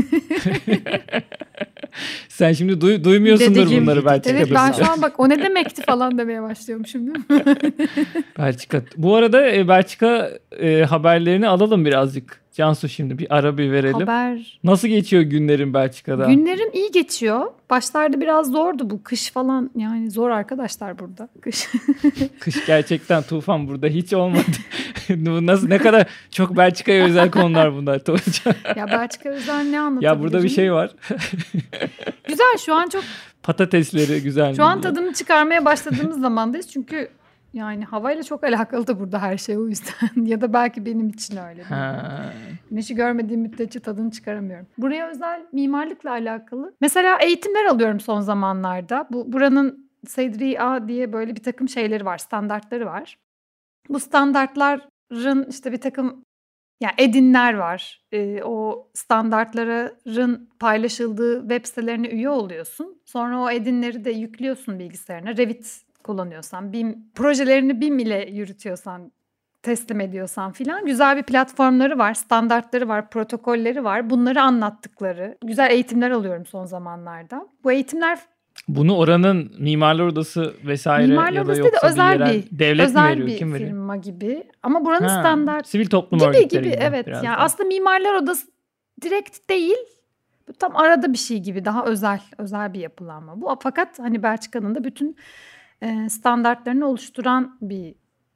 [2.29, 3.83] Sen şimdi duy- duymuyorsundur Dedeciğim.
[3.83, 4.37] bunları Belçika'da.
[4.37, 7.25] Evet ben şu an bak o ne demekti falan demeye başlıyormuşum değil mi?
[8.39, 8.81] Belçika.
[8.97, 12.42] Bu arada e, Belçika e, haberlerini alalım birazcık.
[12.53, 13.99] Cansu şimdi bir ara bir verelim.
[13.99, 14.59] Haber.
[14.63, 16.25] Nasıl geçiyor günlerin Belçika'da?
[16.25, 17.45] Günlerim iyi geçiyor.
[17.69, 21.29] Başlarda biraz zordu bu kış falan yani zor arkadaşlar burada.
[21.41, 21.67] Kış.
[22.39, 24.43] Kış gerçekten tufan burada hiç olmadı.
[25.09, 28.01] Bu Nasıl ne kadar çok Belçika'ya özel konular bunlar.
[28.75, 30.01] Ya Belçika özel ne anlatabilirim?
[30.01, 30.91] ya burada bir şey var.
[32.27, 33.03] Güzel şu an çok
[33.43, 34.55] Patatesleri güzel.
[34.55, 36.67] Şu an tadını çıkarmaya başladığımız zamandayız.
[36.71, 37.09] Çünkü
[37.53, 40.25] yani havayla çok alakalı da burada her şey o yüzden.
[40.25, 41.63] ya da belki benim için öyle.
[42.69, 44.67] Güneşi görmediğim müddetçe tadını çıkaramıyorum.
[44.77, 46.73] Buraya özel mimarlıkla alakalı.
[46.81, 49.07] Mesela eğitimler alıyorum son zamanlarda.
[49.11, 53.17] Bu buranın Sedri A diye böyle bir takım şeyleri var, standartları var.
[53.89, 56.23] Bu standartların işte bir takım
[56.81, 58.01] Yani edinler var.
[58.11, 63.01] Ee, o standartların paylaşıldığı web sitelerine üye oluyorsun.
[63.05, 65.37] Sonra o edinleri de yüklüyorsun bilgisayarına.
[65.37, 69.11] Revit kullanıyorsan, BIM projelerini BIM ile yürütüyorsan
[69.63, 74.09] teslim ediyorsan filan güzel bir platformları var, standartları var, protokolleri var.
[74.09, 77.47] Bunları anlattıkları güzel eğitimler alıyorum son zamanlarda.
[77.63, 78.19] Bu eğitimler
[78.67, 82.59] Bunu oranın mimarlar odası vesaire Mimarlar ya da değil de yoksa özel bir yerel bir-
[82.59, 83.27] devlet mi özel veriyor?
[83.27, 83.69] bir Kim veriyor?
[83.69, 84.43] firma gibi.
[84.63, 87.07] Ama buranın Ha, standart Sivil toplum gibi örgütleri gibi evet.
[87.07, 88.47] biraz Yani aslında mimarlar odası
[89.01, 89.77] direkt değil.
[90.59, 93.57] Tam arada bir şey gibi daha özel özel bir yapılanma bu.
[93.63, 95.15] Fakat hani Belçika'nın da bütün
[95.83, 97.95] e, standartlarını oluşturan bir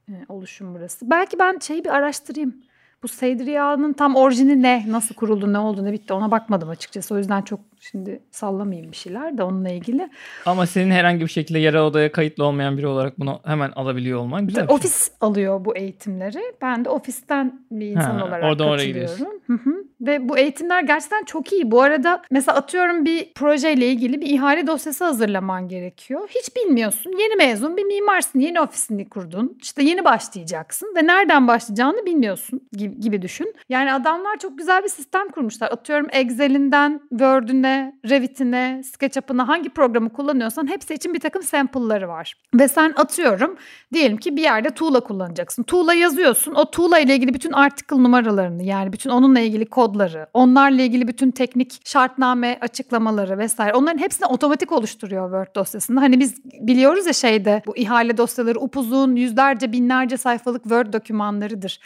[0.10, 1.10] e, oluşum burası.
[1.10, 2.56] Belki ben şeyi bir araştırayım.
[3.04, 4.86] Bu Seydriya'nın tam orijini ne?
[4.88, 5.54] Nasıl kuruldu?
[5.54, 5.86] Ne oldu?
[5.86, 6.14] Ne bitti?
[6.14, 7.16] Ona bakmadım açıkçası.
[7.16, 10.10] O yüzden çok şimdi sallamayayım bir şeyler de onunla ilgili.
[10.46, 14.48] Ama senin herhangi bir şekilde yerel odaya kayıtlı olmayan biri olarak bunu hemen alabiliyor olman
[14.48, 14.76] güzel bir şey.
[14.76, 16.42] Ofis alıyor bu eğitimleri.
[16.62, 19.42] Ben de ofisten bir insan Ha, olarak oradan oraya katılıyorum.
[19.48, 19.84] Hı hı.
[20.02, 21.72] Ve bu eğitimler gerçekten çok iyi.
[21.72, 26.30] Bu arada mesela atıyorum bir projeyle ilgili bir ihale dosyası hazırlaman gerekiyor.
[26.30, 27.12] Hiç bilmiyorsun.
[27.20, 28.40] Yeni mezun bir mimarsın.
[28.40, 29.58] Yeni ofisini kurdun.
[29.62, 32.62] İşte yeni başlayacaksın ve nereden başlayacağını bilmiyorsun
[33.00, 33.54] gibi, düşün.
[33.70, 35.72] Yani adamlar çok güzel bir sistem kurmuşlar.
[35.72, 42.34] Atıyorum Excel'inden Word'üne, Revit'ine, SketchUp'ına hangi programı kullanıyorsan hepsi için bir takım sample'ları var.
[42.54, 43.58] Ve sen atıyorum
[43.94, 45.64] diyelim ki bir yerde tuğla kullanacaksın.
[45.64, 46.54] Tuğla yazıyorsun.
[46.56, 51.32] O tuğla ile ilgili bütün article numaralarını yani bütün onunla ilgili kodları, onlarla ilgili bütün
[51.32, 56.02] teknik şartname açıklamaları vesaire onların hepsini otomatik oluşturuyor Word dosyasında.
[56.02, 61.80] Hani biz biliyoruz ya şeyde bu ihale dosyaları upuzun yüzlerce binlerce sayfalık Word dokümanlarıdır.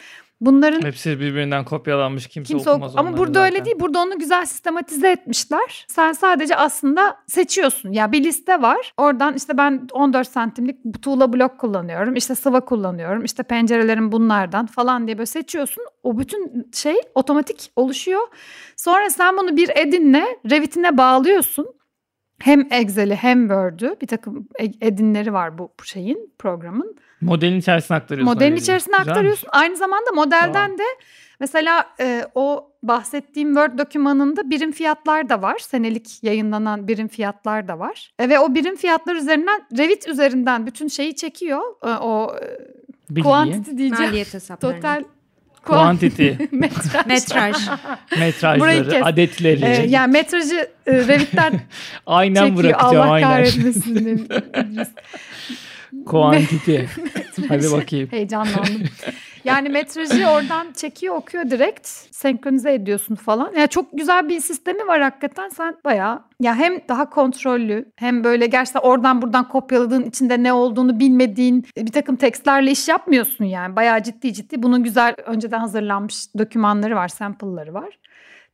[0.46, 3.52] Bunların Hepsi birbirinden kopyalanmış kimse, Kimse okumaz oku- Ama burada zaten.
[3.54, 3.76] öyle değil.
[3.80, 5.86] Burada onu güzel sistematize etmişler.
[5.88, 7.92] Sen sadece aslında seçiyorsun.
[7.92, 8.92] Ya bir liste var.
[8.96, 12.14] Oradan işte ben 14 santimlik tuğla blok kullanıyorum.
[12.16, 13.24] İşte sıva kullanıyorum.
[13.24, 15.84] İşte pencerelerim bunlardan falan diye böyle seçiyorsun.
[16.02, 18.20] O bütün şey otomatik oluşuyor.
[18.76, 21.66] Sonra sen bunu bir edinle Revit'ine bağlıyorsun.
[22.42, 26.96] Hem Excel'i hem Word'ü bir takım e- edinleri var bu şeyin programın.
[27.20, 28.34] Modelin içerisine aktarıyorsun.
[28.34, 28.92] Modelin içerisine.
[28.92, 29.10] Güzelmiş.
[29.10, 29.48] aktarıyorsun.
[29.52, 30.78] Aynı zamanda modelden Tamam.
[30.78, 30.82] de
[31.40, 35.58] mesela e, o bahsettiğim Word dokümanında birim fiyatlar da var.
[35.58, 38.12] Senelik yayınlanan birim fiyatlar da var.
[38.18, 41.60] E, ve o birim fiyatlar üzerinden Revit üzerinden bütün şeyi çekiyor.
[41.82, 42.58] E, o e,
[43.10, 43.22] Bilgiyi.
[43.22, 44.04] quantity diyeceğim.
[44.04, 44.76] Maliyet hesaplarını.
[44.76, 45.04] Total
[45.62, 47.06] Quantity, metraj.
[47.06, 47.56] Metraj.
[48.18, 49.64] Metrajları, adetleri.
[49.64, 51.60] E, yani metrajı e, Revit'ten
[52.06, 52.64] aynen çekiyor.
[52.64, 53.28] bırakacağım Allah aynen.
[53.28, 54.28] kahretmesin.
[56.06, 56.76] Quantity.
[57.48, 58.08] Hadi bakayım.
[58.10, 58.82] Heyecanlandım.
[59.44, 61.88] Yani metrajı oradan çekiyor, okuyor direkt.
[62.10, 63.52] Senkronize ediyorsun falan.
[63.56, 65.48] Yani çok güzel bir sistemi var hakikaten.
[65.48, 71.00] Sen bayağı ya hem daha kontrollü hem böyle gerçekten oradan buradan kopyaladığın içinde ne olduğunu
[71.00, 73.76] bilmediğin bir takım tekstlerle iş yapmıyorsun yani.
[73.76, 74.62] Bayağı ciddi ciddi.
[74.62, 77.98] Bunun güzel önceden hazırlanmış dokümanları var, sample'ları var.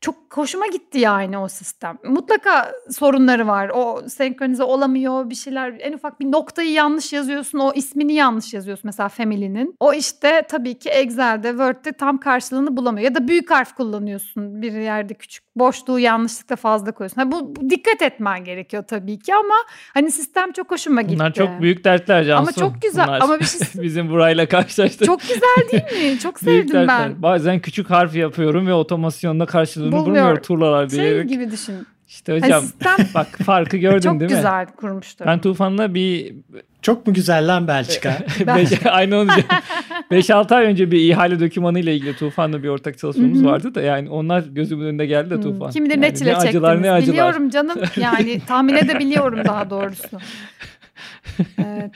[0.00, 1.98] Çok hoşuma gitti yani o sistem.
[2.04, 3.70] Mutlaka sorunları var.
[3.74, 5.74] O senkronize olamıyor bir şeyler.
[5.80, 7.58] En ufak bir noktayı yanlış yazıyorsun.
[7.58, 9.74] O ismini yanlış yazıyorsun mesela Family'nin.
[9.80, 13.04] O işte tabii ki Excel'de, Word'de tam karşılığını bulamıyor.
[13.04, 14.62] Ya da büyük harf kullanıyorsun.
[14.62, 17.20] Bir yerde küçük boşluğu yanlışlıkla fazla koyuyorsun.
[17.22, 19.54] Ha, bu, bu dikkat etmen gerekiyor tabii ki ama
[19.94, 21.14] hani sistem çok hoşuma gitti.
[21.14, 22.42] Bunlar çok büyük dertler Cansu.
[22.42, 23.06] Ama çok güzel.
[23.06, 23.20] Bunlar.
[23.20, 25.06] Ama bir şey Bizim burayla karşılaştık.
[25.06, 26.18] çok güzel değil mi?
[26.18, 27.22] Çok sevdim ben.
[27.22, 30.06] Bazen küçük harf yapıyorum ve otomasyonda karşılığını Bulmuyor.
[30.24, 31.28] bulmuyor turlalar Şey diyerek.
[31.28, 31.86] gibi düşün.
[32.08, 34.36] İşte hocam sistem bak farkı gördün çok değil mi?
[34.36, 35.26] güzel kurmuştur.
[35.26, 36.34] Ben Tufan'la bir
[36.82, 38.18] Çok mu güzel lan Belçika?
[38.56, 39.48] beş, aynı onu diyeceğim.
[40.10, 44.10] 5-6 ay önce bir ihale dokümanı ile ilgili Tufan'la bir ortak çalışmamız vardı da yani
[44.10, 45.70] onlar gözümün önünde geldi de Tufan.
[45.70, 46.48] Kim bilir Yani ne çile çektiniz.
[46.48, 47.12] acılar ne acılar.
[47.12, 47.78] Biliyorum canım.
[47.96, 50.18] Yani tahmin edebiliyorum daha doğrusu.
[51.58, 51.90] Evet.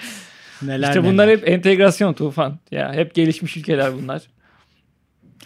[0.63, 1.13] Neler İşte neler.
[1.13, 2.59] bunlar hep entegrasyon Tufan.
[2.71, 4.23] Ya hep gelişmiş ülkeler bunlar.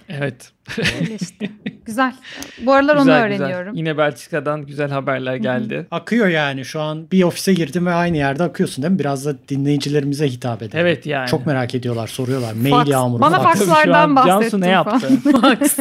[0.09, 0.53] Evet.
[1.01, 1.51] Öyle işte.
[1.87, 2.15] Güzel.
[2.63, 3.43] Bu aralar onu Güzel, güzel.
[3.47, 3.75] öğreniyorum.
[3.75, 5.87] Yine Belçika'dan güzel haberler geldi.
[5.91, 8.99] Akıyor yani şu an bir ofise girdim ve aynı yerde akıyorsun değil mi?
[8.99, 10.79] Biraz da dinleyicilerimize hitap edelim.
[10.79, 11.29] Evet yani.
[11.29, 12.53] Çok merak ediyorlar, soruyorlar.
[12.53, 12.89] Mail Fax.
[12.89, 15.33] yağmuru Bana fax- fakslardan Cansu ne bahsettim yaptı?
[15.41, 15.79] Fax.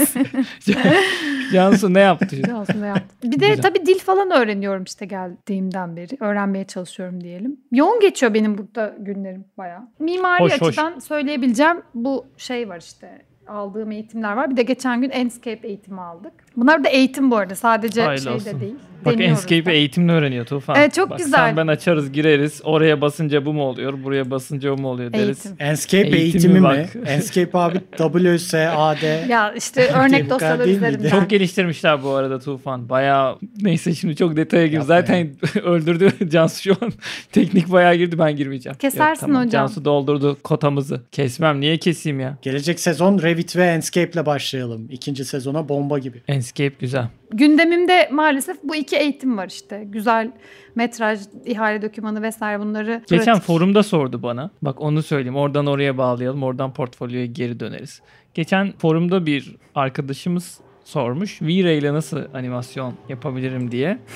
[1.54, 2.28] Cansu ne yaptı?
[2.56, 3.32] Aslında yaptım.
[3.32, 3.62] Bir de Güzel.
[3.62, 6.18] tabii dil falan öğreniyorum işte geldiğimden beri.
[6.20, 7.60] Öğrenmeye çalışıyorum diyelim.
[7.72, 9.82] Yoğun geçiyor benim burada günlerim bayağı.
[10.00, 10.70] Mimari Hoş, hoş.
[10.70, 14.50] açıdan söyleyebileceğim bu şey var işte aldığım eğitimler var.
[14.50, 16.45] Bir de geçen gün Enscape eğitimi aldık.
[16.58, 18.46] Bunlar da eğitim bu arada sadece Hayırlı şey olsun.
[18.46, 18.76] de değil.
[19.06, 20.76] Bak Enscape'i eğitimle öğreniyor Tufan.
[20.80, 21.38] Evet, çok Bak, güzel.
[21.48, 22.62] Sen ben açarız gireriz.
[22.64, 24.04] Oraya basınca bu mu oluyor?
[24.04, 25.46] Buraya basınca o mu oluyor deriz.
[25.46, 25.56] Eğitim.
[25.60, 26.64] Enscape Eğitimi eğitimi, mi?
[26.64, 26.90] bak.
[27.08, 29.30] Enscape abi WSAD.
[29.30, 31.10] Ya işte örnek bu dosyalar üzerinden.
[31.10, 32.90] Çok geliştirmişler bu arada Tufan.
[32.90, 34.80] Bayağı neyse şimdi çok detaya gir.
[34.82, 35.30] Zaten
[35.64, 36.92] öldürdü Cansu şu an.
[37.32, 38.78] Teknik bayağı girdi ben girmeyeceğim.
[38.78, 39.50] Kesersin hocam.
[39.50, 41.02] Cansu doldurdu kotamızı.
[41.12, 42.38] Kesmem niye keseyim ya?
[42.42, 44.88] Gelecek sezon Revit ve Enscape ile başlayalım.
[44.92, 46.22] İkinci sezona bomba gibi.
[46.28, 46.45] Enscape
[46.80, 47.08] güzel.
[47.32, 49.84] Gündemimde maalesef bu iki eğitim var işte.
[49.86, 50.32] Güzel
[50.76, 53.02] metraj, ihale dokümanı vesaire bunları.
[53.10, 53.44] Geçen pratik.
[53.44, 54.52] forumda sordu bana.
[54.62, 55.36] Bak onu söyleyeyim.
[55.36, 56.44] Oradan oraya bağlayalım.
[56.44, 58.02] Oradan portfolyoya geri döneriz.
[58.34, 61.42] Geçen forumda bir arkadaşımız sormuş.
[61.42, 63.98] V-Ray ile nasıl animasyon yapabilirim diye.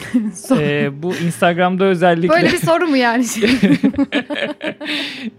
[0.59, 3.25] Ee, bu Instagram'da özellikle Böyle bir soru mu yani?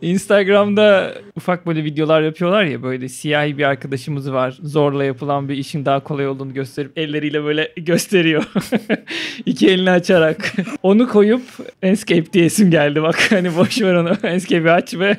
[0.03, 4.59] Instagram'da ufak böyle videolar yapıyorlar ya böyle siyahi bir arkadaşımız var.
[4.63, 8.45] Zorla yapılan bir işin daha kolay olduğunu gösterip elleriyle böyle gösteriyor.
[9.47, 10.53] İki elini açarak.
[10.83, 11.43] onu koyup
[11.83, 13.33] Enscape diye isim geldi bak.
[13.33, 14.13] Hani boş ver onu.
[14.23, 15.17] Enscape'i aç ve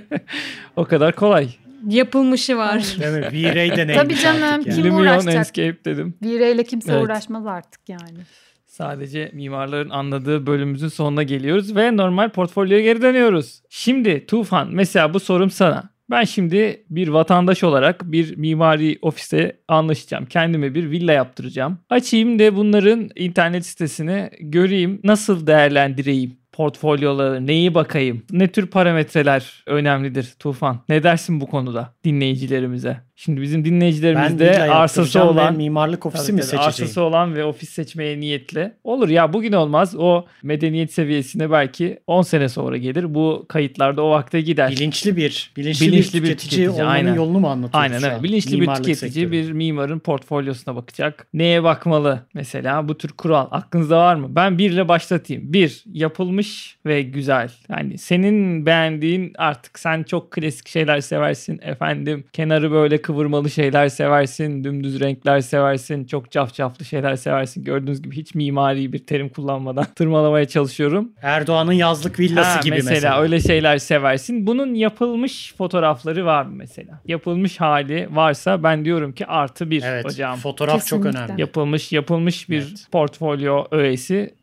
[0.76, 1.48] o kadar kolay.
[1.88, 2.96] Yapılmışı var.
[3.00, 3.22] Değil mi?
[3.44, 4.44] V-Ray de neymiş Tabii canım.
[4.44, 4.82] artık yani.
[4.84, 5.36] Kim uğraşacak?
[5.36, 6.14] Enscape dedim.
[6.24, 7.04] Vireyle kimse Evet.
[7.04, 8.18] uğraşmaz artık yani.
[8.66, 13.62] Sadece mimarların anladığı bölümümüzün sonuna geliyoruz ve normal portfolyoya geri dönüyoruz.
[13.70, 15.92] Şimdi Tufan mesela bu sorum sana.
[16.10, 20.26] Ben şimdi bir vatandaş olarak bir mimari ofise anlaşacağım.
[20.26, 21.78] Kendime bir villa yaptıracağım.
[21.90, 25.00] Açayım da bunların internet sitesini göreyim.
[25.04, 26.41] Nasıl değerlendireyim?
[26.52, 28.24] Portfolyoları, neyi bakayım?
[28.32, 30.80] Ne tür parametreler önemlidir Tufan?
[30.90, 32.98] Ne dersin bu konuda dinleyicilerimize?
[33.26, 36.68] Şimdi bizim dinleyicilerimiz de arsası olan mimarlık ofisi Tabii mi seçeceğim?
[36.68, 38.72] Arsası olan ve ofis seçmeye niyetli.
[38.84, 39.96] Olur ya bugün olmaz.
[39.98, 43.14] O medeniyet seviyesine belki 10 sene sonra gelir.
[43.14, 44.72] Bu kayıtlarda o vakte gider.
[44.72, 47.14] Bilinçli bir, bilinçli, Bilinçli bir bir tüketici, tüketici, olmanın aynen.
[47.14, 48.24] yolunu mu anlatıyoruz Aynen an?
[48.24, 49.32] Bilinçli bir Mimarlık tüketici sektörü.
[49.32, 51.28] bir mimarın portfolyosuna bakacak.
[51.34, 54.28] Neye bakmalı mesela bu tür kural aklınızda var mı?
[54.30, 55.54] Ben birle başlatayım.
[55.54, 57.52] Bir yapılmış ve güzel.
[57.70, 62.24] Yani senin beğendiğin artık sen çok klasik şeyler seversin efendim.
[62.34, 64.64] Kenarı böyle kıvırmalı şeyler seversin.
[64.64, 66.06] Dümdüz renkler seversin.
[66.06, 67.64] Çok cafcaflı şeyler seversin.
[67.64, 71.12] Gördüğünüz gibi hiç mimari bir terim kullanmadan tırmalamaya çalışıyorum.
[71.22, 73.22] Erdoğan'ın yazlık villası Ha, gibi mesela, mesela.
[73.22, 74.48] öyle şeyler seversin.
[74.48, 77.02] Bunun yapılmış fotoğrafları var mı mesela?
[77.08, 80.06] Yapılmış hali varsa ben diyorum ki artı bir Evet.
[80.06, 80.38] hocam.
[80.38, 81.24] Fotoğraf çok Kesinlikle.
[81.26, 81.42] önemli.
[81.42, 82.86] Yapılmış yapılmış bir Evet.
[82.92, 84.34] portfolyo öğesi.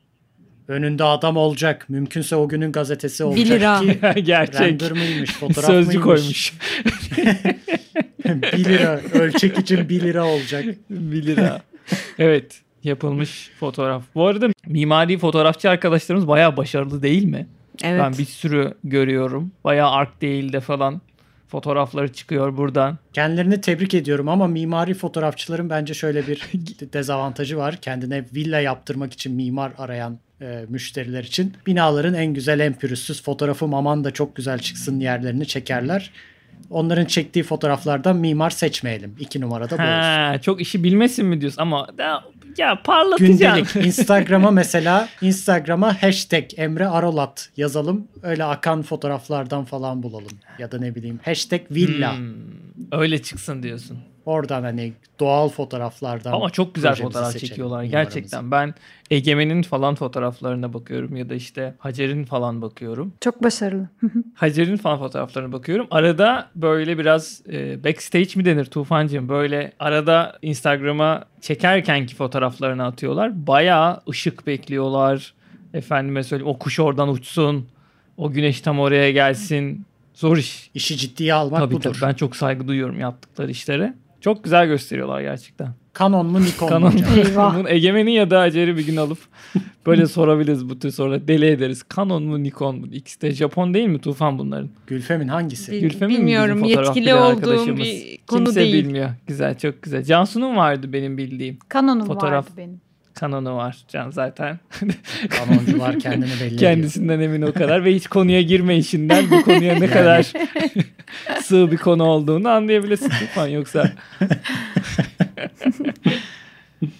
[0.68, 1.86] Önünde adam olacak.
[1.88, 3.80] Mümkünse o günün gazetesi olacak lira.
[4.14, 4.60] ki Gerçek.
[4.60, 6.04] render mıymış, fotoğraf Sözcü mıymış?
[6.04, 6.52] koymuş.
[8.52, 9.00] 1 lira.
[9.12, 10.64] Ölçek için 1 lira olacak.
[10.90, 11.62] 1 lira.
[12.18, 14.02] evet yapılmış fotoğraf.
[14.14, 17.46] Bu arada mimari fotoğrafçı arkadaşlarımız bayağı başarılı değil mi?
[17.82, 18.00] Evet.
[18.00, 19.52] Ben bir sürü görüyorum.
[19.64, 21.00] Bayağı art değil de falan
[21.48, 22.98] fotoğrafları çıkıyor buradan.
[23.12, 26.42] Kendilerini tebrik ediyorum ama mimari fotoğrafçıların bence şöyle bir
[26.92, 27.76] dezavantajı var.
[27.76, 33.74] Kendine villa yaptırmak için mimar arayan e, müşteriler için binaların en güzel en pürüzsüz fotoğrafım
[33.74, 36.10] aman da çok güzel çıksın yerlerini çekerler.
[36.70, 39.16] Onların çektiği fotoğraflardan mimar seçmeyelim.
[39.20, 40.42] İki numarada bu olsun.
[40.42, 42.24] Çok işi bilmesin mi diyorsun ama da,
[42.58, 43.36] ya parlatacaksın.
[43.36, 48.08] Gündelik Instagram'a mesela Instagram'a hashtag Emre Arolat yazalım.
[48.22, 50.38] Öyle akan fotoğraflardan falan bulalım.
[50.58, 52.16] Ya da ne bileyim hashtag villa.
[52.16, 52.34] Hmm,
[52.92, 53.98] öyle çıksın diyorsun.
[54.26, 56.32] Oradan hani doğal fotoğraflardan.
[56.32, 58.50] Ama çok güzel fotoğraf seçelim, çekiyorlar gerçekten.
[58.50, 58.74] Ben
[59.10, 63.12] Egemen'in falan fotoğraflarına bakıyorum ya da işte Hacer'in falan bakıyorum.
[63.20, 63.88] Çok başarılı.
[64.34, 65.86] Hacer'in falan fotoğraflarına bakıyorum.
[65.90, 69.28] Arada böyle biraz e, backstage mi denir Tufancığım?
[69.28, 73.46] Böyle arada Instagram'a çekerkenki fotoğraflarını atıyorlar.
[73.46, 75.34] Bayağı ışık bekliyorlar.
[75.74, 77.68] Efendime söyleyeyim o kuş oradan uçsun.
[78.16, 79.86] O güneş tam oraya gelsin.
[80.18, 80.70] Zor iş.
[80.74, 81.82] İşi ciddiye almak Tabii budur.
[81.82, 83.94] tabii ben çok saygı duyuyorum yaptıkları işlere.
[84.20, 85.74] Çok güzel gösteriyorlar gerçekten.
[85.98, 86.90] Canon mu Nikon mu Canon.
[86.90, 87.08] hocam?
[87.18, 87.70] Eyvah.
[87.70, 89.18] Egemen'i ya da Hacer'i bir gün alıp
[89.86, 91.28] böyle sorabiliriz bu tür soruları.
[91.28, 91.82] Deli ederiz.
[91.96, 92.86] Canon mu Nikon mu?
[92.92, 94.70] İkisi de Japon değil mi Tufan bunların?
[94.86, 95.72] Gülfem'in hangisi?
[95.72, 96.64] Bil- Gülfem'in mi bilmiyorum.
[96.64, 98.74] Yetkili olduğum bir konu Kimse değil.
[98.84, 99.10] bilmiyor.
[99.26, 100.04] Güzel çok güzel.
[100.04, 101.58] Cansu'nun vardı benim bildiğim.
[101.74, 102.44] Canon'um Fotoğraf.
[102.44, 102.80] vardı benim.
[103.20, 104.58] Canon'u var Can zaten.
[105.30, 106.60] Kanoncular kendini belli ediyor.
[106.60, 110.32] Kendisinden emin o kadar ve hiç konuya girmeyişinden bu konuya ne kadar
[111.42, 113.92] sığ bir konu olduğunu anlayabilirsin Tufan yoksa.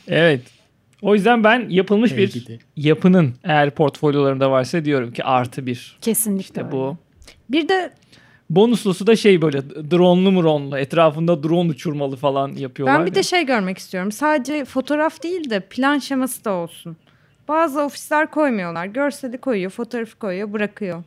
[0.08, 0.40] evet.
[1.02, 2.58] O yüzden ben yapılmış bir Belki de.
[2.76, 5.98] yapının eğer portfolyolarında varsa diyorum ki artı bir.
[6.00, 6.72] Kesinlikle İşte öyle.
[6.72, 6.96] bu.
[7.50, 7.90] Bir de
[8.50, 12.98] Bonuslusu da şey böyle drone'lu muronlu etrafında drone uçurmalı falan yapıyorlar.
[12.98, 13.14] ben bir ya.
[13.14, 14.12] de şey görmek istiyorum.
[14.12, 16.96] Sadece fotoğraf değil de plan şeması da olsun.
[17.48, 18.86] Bazı ofisler koymuyorlar.
[18.86, 21.02] Görseli koyuyor, fotoğrafı koyuyor, bırakıyor.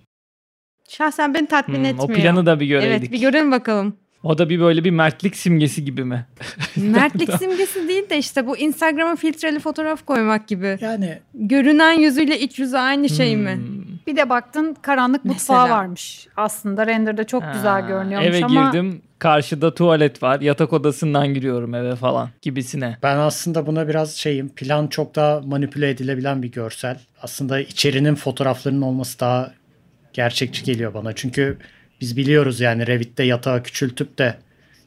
[0.89, 2.09] Şahsen beni tatmin Hmm, etmiyor.
[2.09, 2.97] o planı da bir göreydik.
[2.99, 3.95] Evet bir görelim bakalım.
[4.23, 6.25] O da bir böyle bir mertlik simgesi gibi mi?
[6.75, 10.77] Mertlik simgesi değil de işte bu Instagram'a filtreli fotoğraf koymak gibi.
[10.81, 13.59] Yani Görünen yüzüyle iç yüzü aynı şey mi?
[14.07, 15.33] Bir de baktın karanlık Mesela.
[15.59, 16.27] mutfağı varmış.
[16.37, 21.75] Aslında renderda çok güzel Ha, görünüyormuş Eve ama girdim karşıda tuvalet var yatak odasından giriyorum
[21.75, 22.97] eve falan gibisine.
[23.03, 26.99] ben aslında buna biraz şeyim plan çok daha manipüle edilebilen bir görsel.
[27.21, 29.51] Aslında içerinin fotoğraflarının olması daha
[30.13, 31.13] gerçekçi geliyor bana.
[31.15, 31.57] Çünkü
[32.01, 34.35] biz biliyoruz yani Revit'te yatağı küçültüp de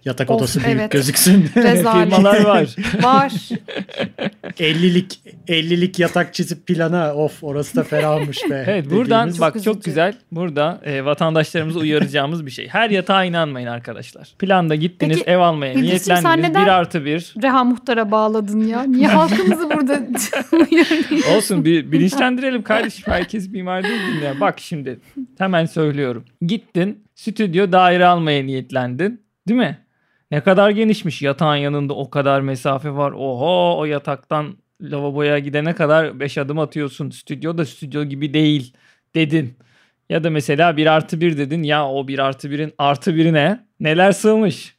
[0.05, 0.91] yatak Of, odası büyük evet.
[0.91, 1.43] gözüksün.
[1.55, 2.77] Firmalar var.
[3.03, 3.33] var.
[4.59, 8.65] 50'lik 50'lik yatak çizip plana of orası da ferahmış be.
[8.69, 9.91] Evet buradan dediğimiz- bak Çok çok üzücü.
[9.91, 10.15] güzel.
[10.33, 12.69] Burada e, vatandaşlarımızı uyaracağımız bir şey.
[12.69, 14.35] Her yatağa inanmayın arkadaşlar.
[14.39, 16.51] Planda gittiniz Peki, ev almaya niyetlendiniz.
[16.55, 17.35] Bir artı bir.
[17.43, 18.83] Reha Muhtar'a bağladın ya.
[18.83, 20.01] Niye halkımızı burada?
[21.37, 23.05] Olsun bir bilinçlendirelim kardeşim.
[23.13, 24.41] Herkes mimar değil ya?
[24.41, 25.01] Bak şimdi
[25.39, 26.25] hemen söylüyorum.
[26.43, 29.25] Gittin stüdyo daire almaya niyetlendin.
[29.49, 29.79] Değil mi?
[30.31, 33.13] Ne kadar genişmiş yatağın yanında o kadar mesafe var.
[33.13, 37.11] Oho o yataktan lavaboya gidene kadar 5 adım atıyorsun.
[37.11, 38.75] Stüdyo da stüdyo gibi değil
[39.15, 39.59] dedin.
[40.09, 41.63] Ya da mesela 1 artı 1 dedin.
[41.63, 44.77] Ya o 1 artı 1'in artı birine neler sığmış?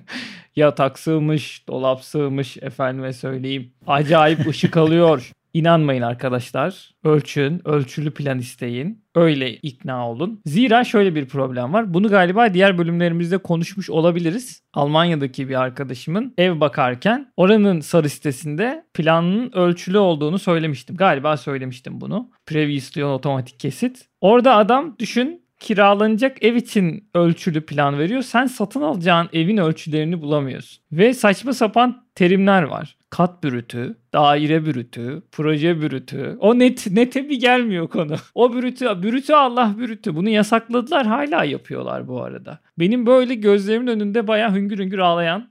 [0.56, 3.72] Yatak sığmış, dolap sığmış efendime söyleyeyim.
[3.86, 5.32] Acayip ışık alıyor.
[5.58, 6.90] İnanmayın arkadaşlar.
[7.04, 9.04] Ölçün, ölçülü plan isteyin.
[9.14, 10.40] Öyle ikna olun.
[10.46, 11.94] Zira şöyle bir problem var.
[11.94, 14.62] Bunu galiba diğer bölümlerimizde konuşmuş olabiliriz.
[14.74, 20.96] Almanya'daki bir arkadaşımın ev bakarken oranın sarı sitesinde planın ölçülü olduğunu söylemiştim.
[20.96, 22.30] Galiba söylemiştim bunu.
[22.46, 24.08] Previously on otomatik kesit.
[24.20, 28.22] Orada adam düşün kiralanacak ev için ölçülü plan veriyor.
[28.22, 30.84] Sen satın alacağın evin ölçülerini bulamıyorsun.
[30.92, 32.96] Ve saçma sapan terimler var.
[33.10, 36.36] Kat bürütü, daire bürütü, proje bürütü.
[36.40, 38.14] O net nete bir gelmiyor konu.
[38.34, 40.16] O bürütü, bürütü Allah bürütü.
[40.16, 42.58] Bunu yasakladılar hala yapıyorlar bu arada.
[42.78, 45.50] Benim böyle gözlerimin önünde bayağı hüngür hüngür ağlayan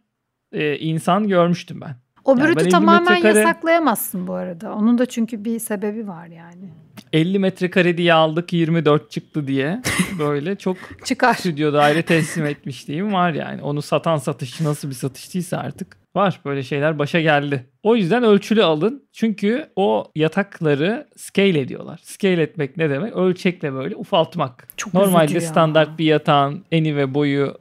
[0.51, 2.06] e, insan görmüştüm ben.
[2.27, 4.73] O Yani bürütü 50 tamamen metrekare- yasaklayamazsın bu arada.
[4.75, 6.69] Onun da çünkü bir sebebi var yani.
[7.13, 9.81] 50 metrekare diye aldık 24 çıktı diye
[10.19, 11.33] böyle çok Çıkar.
[11.33, 13.61] stüdyo daire teslim etmişliğim var yani.
[13.61, 17.65] Onu satan satışçı nasıl bir satışçıysa artık var böyle şeyler başa geldi.
[17.83, 19.03] O yüzden ölçülü alın.
[19.13, 21.99] Çünkü o yatakları scale ediyorlar.
[22.03, 23.13] Scale etmek ne demek?
[23.15, 24.67] Ölçekle böyle ufaltmak.
[24.77, 27.53] Çok Normalde standart bir yatağın eni ve boyu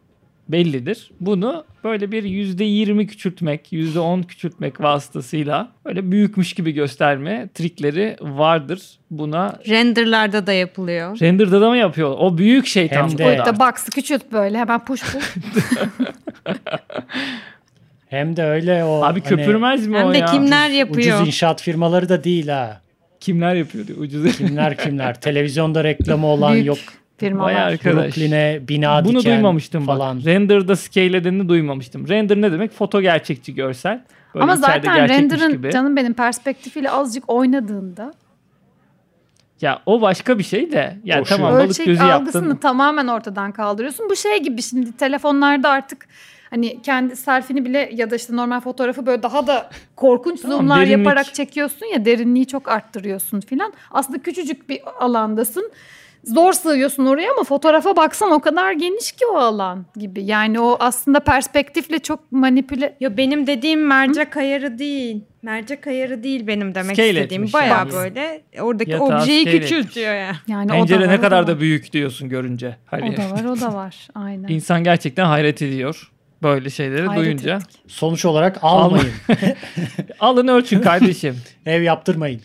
[0.48, 1.10] bellidir.
[1.20, 8.82] Bunu böyle bir %20 küçültmek, %10 küçültmek vasıtasıyla böyle büyükmüş gibi gösterme trikleri vardır.
[9.10, 11.20] Buna Renderlarda da yapılıyor.
[11.20, 12.16] render'da da mı yapıyor?
[12.18, 13.58] O büyük şey Hem tam de- burada.
[13.60, 15.34] Box'ı küçült böyle hemen push push.
[18.08, 20.26] Hem de öyle o Abi hani köpürmez mi o Hem de ya?
[20.26, 21.14] kimler yapıyor?
[21.16, 22.80] ucuz inşaat firmaları da değil ha.
[23.20, 24.36] Kimler yapıyor diyor ucuz.
[24.36, 25.20] Kimler kimler.
[25.20, 26.78] Televizyonda reklamı olan Büyük yok.
[27.18, 27.54] Firmalar.
[27.54, 28.04] Vay arkadaş.
[28.04, 30.18] Brooklyn'e bina Bunu diken duymamıştım falan.
[30.18, 30.26] bak.
[30.26, 32.08] Render'da scale edeni duymamıştım.
[32.08, 32.72] Render ne demek?
[32.72, 34.04] Foto gerçekçi görsel.
[34.34, 35.70] Böyle Ama zaten render'ın gibi.
[35.70, 38.12] canım benim perspektifiyle azıcık oynadığında
[39.60, 40.96] Ya o başka bir şey de.
[41.04, 41.36] Ya Boşu.
[41.36, 42.56] tamam balık ölçek gözü algısını yaptın.
[42.60, 44.10] tamamen ortadan kaldırıyorsun.
[44.10, 46.06] Bu şey gibi şimdi telefonlarda artık
[46.50, 50.80] hani kendi selfie'ni bile ya da işte normal fotoğrafı böyle daha da korkunç Tamam, zoomlar
[50.80, 50.98] derinlik.
[50.98, 53.72] yaparak çekiyorsun ya derinliği çok arttırıyorsun filan.
[53.90, 55.70] Aslında küçücük bir alandasın.
[56.26, 60.24] Zor sığıyorsun oraya ama fotoğrafa baksan o kadar geniş ki o alan gibi.
[60.24, 65.24] Yani o aslında perspektifle çok manipüle Yo benim dediğim mercek ayarı değil.
[65.42, 67.52] Mercek ayarı değil benim demek Scale istediğim.
[67.52, 67.92] Bayağı yani.
[67.92, 70.36] böyle oradaki Yatağı objeyi küçültüyor ya.
[70.48, 71.60] yani o Pencere da var, ne o kadar da var.
[71.60, 72.76] büyük diyorsun görünce.
[72.86, 74.48] Hani O da var o da var aynen.
[74.48, 76.10] insan gerçekten hayret ediyor.
[76.42, 77.56] Böyle şeyleri Hayret duyunca.
[77.56, 77.70] ettik.
[77.88, 79.12] Sonuç olarak almayın.
[80.20, 81.36] Alın ölçün kardeşim.
[81.66, 82.40] Ev yaptırmayın.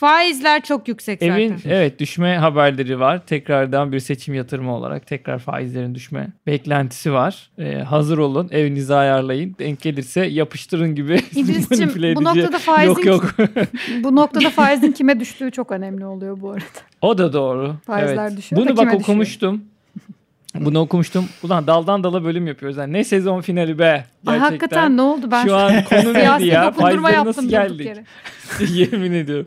[0.00, 1.34] Faizler çok yüksek zaten.
[1.34, 3.26] Evin evet düşme haberleri var.
[3.26, 7.50] Tekrardan bir seçim yatırımı olarak tekrar faizlerin düşme beklentisi var.
[7.58, 8.48] Ee, hazır olun.
[8.52, 9.56] Evinizi ayarlayın.
[9.58, 13.34] Denk gelirse yapıştırın gibi İdris'cim, bu noktada faizin- Yok yok.
[14.02, 16.64] Bu noktada faizin kime düştüğü çok önemli oluyor bu arada.
[17.02, 17.74] o da doğru.
[17.86, 18.38] Faizler evet.
[18.38, 19.02] düşüyor da Bunu bak kime düşüyor?
[19.02, 19.64] okumuştum.
[20.54, 21.28] Bunu okumuştum.
[21.42, 22.76] Ulan daldan dala bölüm yapıyoruz.
[22.78, 23.84] Yani ne sezon finali be.
[23.84, 24.38] Ay, Gerçekten.
[24.38, 25.30] hakikaten ne oldu?
[25.30, 26.62] Ben Şu an konu neydi ya?
[26.62, 27.90] yaptım nasıl geldik?
[28.70, 29.46] Yemin ediyorum.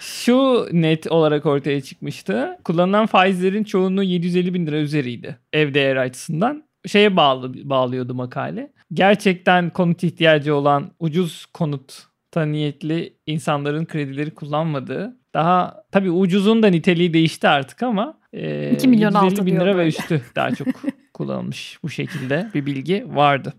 [0.00, 2.58] Şu net olarak ortaya çıkmıştı.
[2.64, 5.38] Kullanılan faizlerin çoğunluğu 750 bin lira üzeriydi.
[5.52, 6.64] Ev değeri açısından.
[6.86, 8.72] Şeye bağlı, bağlıyordu makale.
[8.92, 12.06] Gerçekten konut ihtiyacı olan ucuz konut
[12.36, 15.16] niyetli insanların kredileri kullanmadığı.
[15.34, 19.66] Daha tabii ucuzun da niteliği değişti artık ama e, 2 milyon 750 altı bin lira
[19.66, 19.88] ve böyle.
[19.88, 20.68] üstü daha çok
[21.14, 23.52] kullanılmış bu şekilde bir bilgi vardı.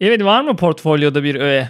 [0.00, 1.68] Evet var mı portfolyoda bir öğe?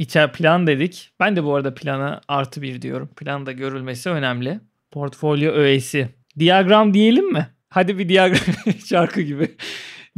[0.00, 1.10] İçer plan dedik.
[1.20, 3.08] Ben de bu arada plana artı bir diyorum.
[3.16, 4.60] Planda görülmesi önemli.
[4.90, 6.08] Portfolyo öğesi.
[6.38, 7.46] Diyagram diyelim mi?
[7.68, 8.54] Hadi bir diyagram
[8.86, 9.56] şarkı gibi.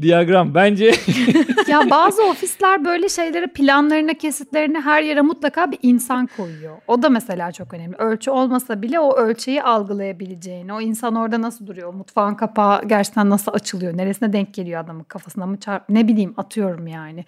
[0.00, 0.92] Diyagram bence
[1.68, 6.76] ya bazı ofisler böyle şeyleri planlarına, kesitlerine her yere mutlaka bir insan koyuyor.
[6.88, 7.96] O da mesela çok önemli.
[7.96, 13.52] Ölçü olmasa bile o ölçüyü algılayabileceğini, o insan orada nasıl duruyor, mutfağın kapağı gerçekten nasıl
[13.52, 17.24] açılıyor, neresine denk geliyor adamın kafasına mı çarp, ne bileyim atıyorum yani.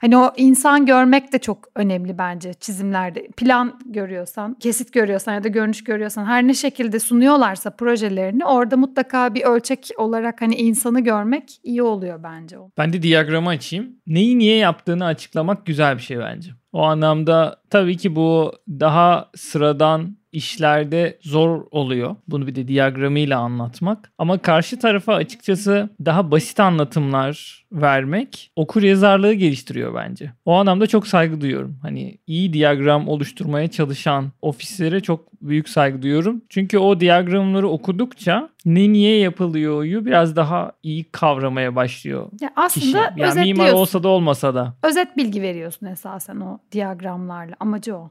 [0.00, 3.28] Hani o insan görmek de çok önemli bence çizimlerde.
[3.36, 9.34] Plan görüyorsan, kesit görüyorsan ya da görünüş görüyorsan her ne şekilde sunuyorlarsa projelerini orada mutlaka
[9.34, 12.70] bir ölçek olarak hani insanı görmek iyi oluyor bence o.
[12.78, 13.96] Ben de diyagramı açayım.
[14.06, 16.50] Neyi niye yaptığını açıklamak güzel bir şey bence.
[16.72, 22.16] O anlamda tabii ki bu daha sıradan işlerde zor oluyor.
[22.28, 24.12] Bunu bir de diyagramıyla anlatmak.
[24.18, 30.32] Ama karşı tarafa açıkçası daha basit anlatımlar vermek okur yazarlığı geliştiriyor bence.
[30.44, 31.78] O anlamda çok saygı duyuyorum.
[31.82, 36.42] Hani iyi diyagram oluşturmaya çalışan ofislere çok büyük saygı duyuyorum.
[36.48, 42.52] Çünkü o diyagramları okudukça ne niye yapılıyoryu biraz daha iyi kavramaya başlıyor Ya kişi.
[42.56, 44.74] aslında Yani mimar olsa da olmasa da.
[44.82, 47.54] Özet bilgi veriyorsun esasen o diyagramlarla.
[47.60, 48.10] Amacı o.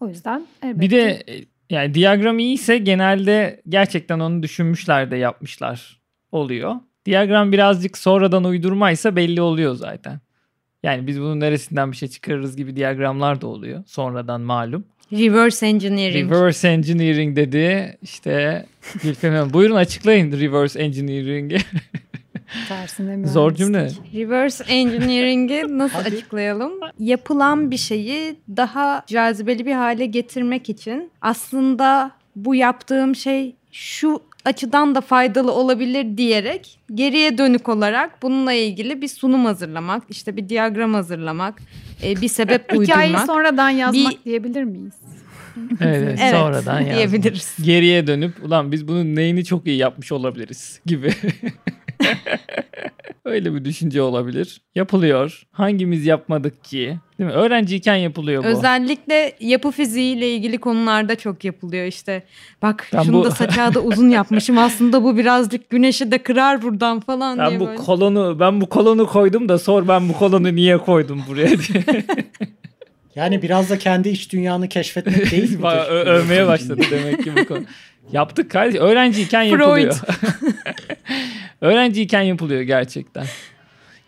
[0.00, 0.80] O yüzden elbette.
[0.80, 6.00] Bir de e, yani diyagram iyiyse genelde gerçekten onu düşünmüşler de yapmışlar
[6.32, 6.74] oluyor.
[7.04, 10.20] Diyagram birazcık sonradan uydurmaysa belli oluyor zaten.
[10.82, 14.84] Yani biz bunun neresinden bir şey çıkarırız gibi diyagramlar da oluyor sonradan malum.
[15.12, 16.32] Reverse engineering.
[16.32, 18.66] Reverse engineering dedi işte
[19.02, 19.52] Gülfem Hanım.
[19.52, 21.58] Buyurun açıklayın reverse engineering'i.
[22.68, 23.56] tersine Zor mühendislik.
[23.58, 23.88] cümle.
[24.24, 26.72] Reverse engineering'i nasıl açıklayalım?
[26.98, 34.94] Yapılan bir şeyi daha cazibeli bir hale getirmek için aslında bu yaptığım şey şu açıdan
[34.94, 40.94] da faydalı olabilir diyerek geriye dönük olarak bununla ilgili bir sunum hazırlamak, işte bir diyagram
[40.94, 41.62] hazırlamak,
[42.02, 44.94] e, bir sebep Hikayeyi uydurmak sonradan yazmak Bir- diyebilir miyiz?
[45.80, 46.96] Evet, evet, sonradan yazdım.
[46.96, 47.56] diyebiliriz.
[47.62, 51.12] Geriye dönüp ulan biz bunun neyini çok iyi yapmış olabiliriz gibi.
[53.24, 54.60] Öyle bir düşünce olabilir.
[54.74, 55.42] Yapılıyor.
[55.52, 56.96] Hangimiz yapmadık ki?
[57.18, 57.36] Değil mi?
[57.36, 58.46] Öğrenciyken yapılıyor bu.
[58.46, 62.22] Özellikle yapı fiziği ile ilgili konularda çok yapılıyor işte.
[62.62, 64.58] Bak Ben şunu bu- da saçağı da uzun yapmışım.
[64.58, 67.76] Aslında bu birazcık güneşi de kırar buradan falan Ben diye bu böyle.
[67.76, 71.84] kolonu ben bu kolonu koydum da sor ben bu kolonu niye koydum buraya diye.
[73.14, 77.62] Yani biraz da kendi iç dünyanı keşfetmek değil ö- övmeye başladı demek ki bu konu.
[78.12, 78.82] Yaptık kardeşim.
[78.82, 80.00] Öğrenciyken yapılıyor.
[81.60, 83.24] Öğrenciyken yapılıyor gerçekten.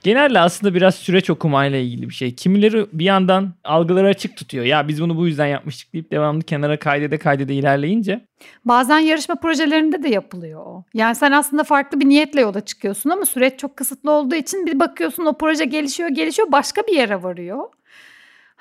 [0.02, 2.34] Genelde aslında biraz süreç okumayla ilgili bir şey.
[2.34, 4.64] Kimileri bir yandan algıları açık tutuyor.
[4.64, 8.26] Ya biz bunu bu yüzden yapmıştık deyip devamlı kenara kaydede kaydede ilerleyince.
[8.64, 10.84] Bazen yarışma projelerinde de yapılıyor o.
[10.94, 14.80] Yani sen aslında farklı bir niyetle yola çıkıyorsun ama süreç çok kısıtlı olduğu için bir
[14.80, 17.64] bakıyorsun o proje gelişiyor gelişiyor başka bir yere varıyor.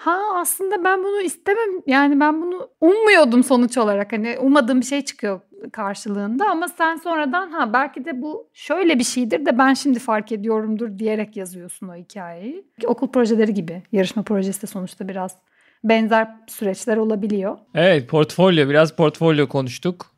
[0.01, 5.01] Ha aslında ben bunu istemem yani ben bunu ummuyordum sonuç olarak hani ummadığım bir şey
[5.01, 5.41] çıkıyor
[5.71, 10.31] karşılığında ama sen sonradan ha belki de bu şöyle bir şeydir de ben şimdi fark
[10.31, 12.65] ediyorumdur diyerek yazıyorsun o hikayeyi.
[12.85, 15.37] Okul projeleri gibi yarışma projesi de sonuçta biraz
[15.83, 17.57] benzer süreçler olabiliyor.
[17.75, 20.10] Evet portfolyo biraz portfolyo konuştuk.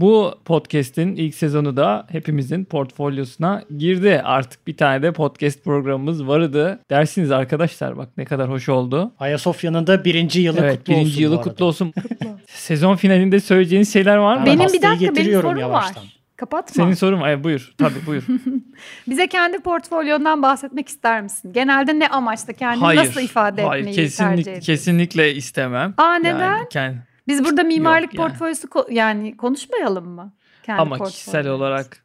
[0.00, 4.20] Bu podcast'in ilk sezonu da hepimizin portfolyosuna girdi.
[4.24, 6.80] Artık bir tane de podcast programımız vardı.
[6.90, 9.12] Dersiniz arkadaşlar bak ne kadar hoş oldu.
[9.18, 11.22] Ayasofya'nın da birinci yılı evet kutlu birinci olsun.
[11.22, 11.50] yılı bu arada.
[11.50, 11.92] kutlu olsun.
[12.46, 14.46] Sezon finalinde söyleyeceğiniz şeyler var mı?
[14.46, 16.02] Ben Benim bir dakika benim sorum yavaştan.
[16.02, 16.20] var.
[16.36, 16.84] Kapatma.
[16.84, 17.72] Senin sorun Ay, buyur.
[17.78, 18.22] Tabii buyur.
[19.08, 21.52] Bize kendi portfolyondan bahsetmek ister misin?
[21.52, 23.00] Genelde ne amaçla kendini hayır.
[23.00, 24.66] nasıl ifade hayır, etmeyi tercih kesinlikle, ediyorsun?
[24.66, 25.94] kesinlikle istemem.
[25.96, 26.40] Aa neden?
[26.40, 28.28] Yani kend- Biz burada mimarlık Yok yani.
[28.28, 30.32] portföyüsü ko- yani konuşmayalım mı?
[30.62, 32.04] Kendi ama kişisel olarak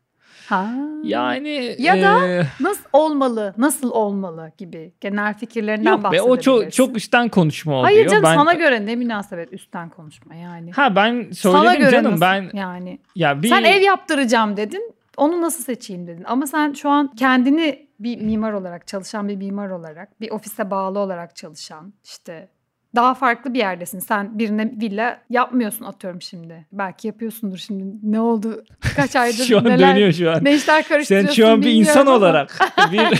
[0.49, 0.74] Ha.
[1.03, 6.72] yani Ya da e, nasıl olmalı, nasıl olmalı gibi genel fikirlerinden yok be o çok
[6.72, 7.84] çok üstten konuşma oluyor.
[7.84, 10.72] Hayır canım ben, sana göre ne münasebet üstten konuşma yani.
[10.72, 12.22] Ha ben sana söyledim göre canım nasıl?
[12.22, 14.95] ben yani ya bir Sen ev yaptıracağım dedin.
[15.18, 16.24] Onu nasıl seçeyim dedin.
[16.28, 20.99] Ama sen şu an kendini bir mimar olarak çalışan bir mimar olarak bir ofise bağlı
[20.99, 22.49] olarak çalışan işte
[22.95, 23.99] daha farklı bir yerdesin.
[23.99, 26.65] Sen birine villa yapmıyorsun atıyorum şimdi.
[26.71, 27.83] Belki yapıyorsundur şimdi.
[28.11, 28.63] Ne oldu?
[28.95, 30.39] Kaç aydır şu an neler dönüyor şu an.
[30.43, 32.59] ne işler Sen karıştırıyorsun şu an bir insan ama- olarak
[32.91, 33.19] bir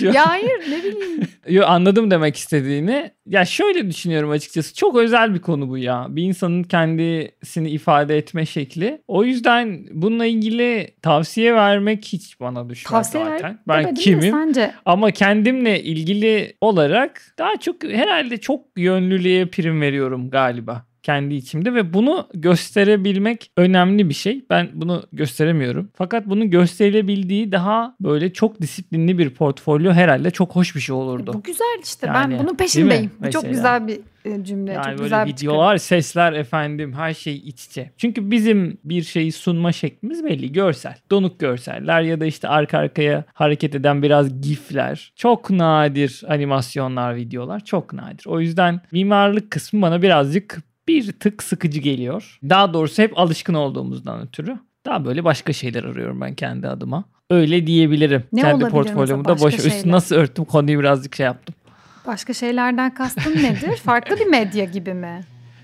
[0.00, 1.20] Ya hayır ne bileyim.
[1.48, 3.10] Yo, anladım demek istediğini.
[3.26, 4.74] Ya şöyle düşünüyorum açıkçası.
[4.74, 6.06] Çok özel bir konu bu ya.
[6.08, 9.02] Bir insanın kendisini ifade etme şekli.
[9.08, 13.58] O yüzden bununla ilgili tavsiye vermek hiç bana düşmez Tavsiye ver zaten.
[13.68, 14.30] Ben demedim de kimim?
[14.30, 21.74] Sence Ama kendimle ilgili olarak daha çok herhalde çok yönlülüğe prim veriyorum galiba kendi içimde
[21.74, 24.44] ve bunu gösterebilmek önemli bir şey.
[24.50, 25.90] Ben bunu gösteremiyorum.
[25.94, 31.32] Fakat bunu gösterilebildiği daha böyle çok disiplinli bir portfolyo herhalde çok hoş bir şey olurdu.
[31.34, 32.06] bu güzel işte.
[32.06, 33.10] Yani, ben bunun peşindeyim.
[33.26, 34.72] Bu çok güzel bir e, cümle.
[34.72, 37.90] Yani Çok böyle güzel videolar, sesler efendim her şey iç içe.
[37.96, 40.52] Çünkü bizim bir şeyi sunma şeklimiz belli.
[40.52, 40.96] Görsel.
[41.10, 45.12] Donuk görseller ya da işte arka arkaya hareket eden biraz gifler.
[45.16, 47.64] Çok nadir animasyonlar, videolar.
[47.64, 48.26] Çok nadir.
[48.26, 52.38] O yüzden mimarlık kısmı bana birazcık bir tık sıkıcı geliyor.
[52.48, 54.58] Daha doğrusu hep alışkın olduğumuzdan ötürü.
[54.86, 57.04] Daha böyle başka şeyler arıyorum ben kendi adıma.
[57.30, 58.24] Öyle diyebilirim.
[58.32, 59.54] Ne kendi portfolyomu da boş.
[59.54, 61.54] Üstü nasıl örttüm konuyu birazcık şey yaptım.
[62.06, 63.76] Başka şeylerden kastın nedir?
[63.76, 65.20] Farklı bir medya gibi mi?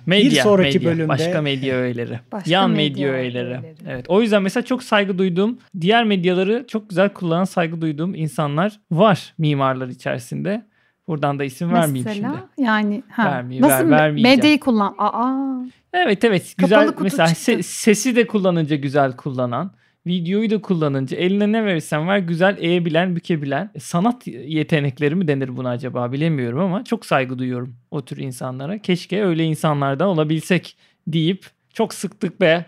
[0.07, 2.21] Medya, sonraki medya, bölümde- başka medya öğeleri.
[2.33, 3.47] Başka Yan medya medya öğeleri.
[3.49, 3.75] öğeleri.
[3.89, 4.05] Evet.
[4.09, 9.35] O yüzden mesela çok saygı duyduğum, diğer medyaları çok güzel kullanan saygı duyduğum insanlar var
[9.39, 10.66] mimarlar içerisinde.
[11.11, 12.66] Buradan da isim vermeyeyim Mesela şimdi.
[12.68, 14.38] yani ha, Vermeyeyim, nasıl ver- vermeyeceğim.
[14.38, 14.94] medyayı kullan?
[14.98, 19.70] Aa, Evet evet güzel Kapalı mesela se- sesi de kullanınca güzel kullanan,
[20.06, 23.70] videoyu da kullanınca eline ne verirsen ver güzel eğebilen, bükebilen.
[23.74, 28.78] E, sanat yetenekleri mi denir buna acaba bilemiyorum ama çok saygı duyuyorum o tür insanlara.
[28.78, 32.64] Keşke öyle insanlardan olabilsek deyip çok sıktık be.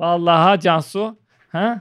[0.00, 1.18] Vallahi Cansu.
[1.48, 1.80] Ha?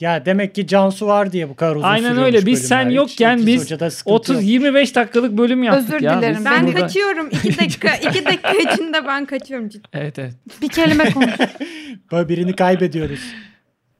[0.00, 2.46] Ya demek ki Cansu var diye bu kadar uzun Aynen öyle.
[2.46, 2.88] Biz sen.
[2.88, 4.42] Hiç yokken biz Hoca'da sıkıntı yok.
[4.42, 6.18] 30-25 dakikalık bölüm yaptık Özür ya.
[6.18, 7.28] dilerim, Biz Ben burada- kaçıyorum.
[7.32, 10.00] iki dakika, iki dakika içinde ben kaçıyorum cidden.
[10.00, 10.34] Evet evet.
[10.62, 11.30] bir kelime konuş.
[12.12, 13.20] Böyle birini kaybediyoruz.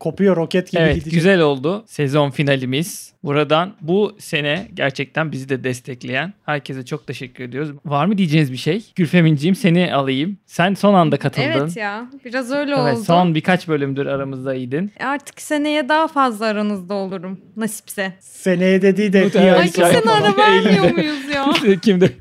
[0.01, 1.13] Kopuyor roket gibi Evet gidecek.
[1.13, 1.85] güzel oldu.
[1.87, 3.13] Sezon finalimiz.
[3.23, 7.71] Buradan bu sene gerçekten bizi de destekleyen herkese çok teşekkür ediyoruz.
[7.85, 8.93] Var mı diyeceğiniz bir şey?
[8.97, 10.39] Gülfemin'ciğim seni alayım.
[10.47, 11.49] Sen son anda katıldın.
[11.49, 13.05] Evet ya biraz öyle Evet, oldu.
[13.05, 14.91] son birkaç bölümdür aramızdaydın.
[15.01, 18.13] Artık seneye daha fazla aranızda olurum nasipse.
[18.21, 19.21] Seneye dediği de
[19.59, 21.47] ay sonra sene ara vermiyor muyuz ya?
[21.83, 22.17] Kimdi?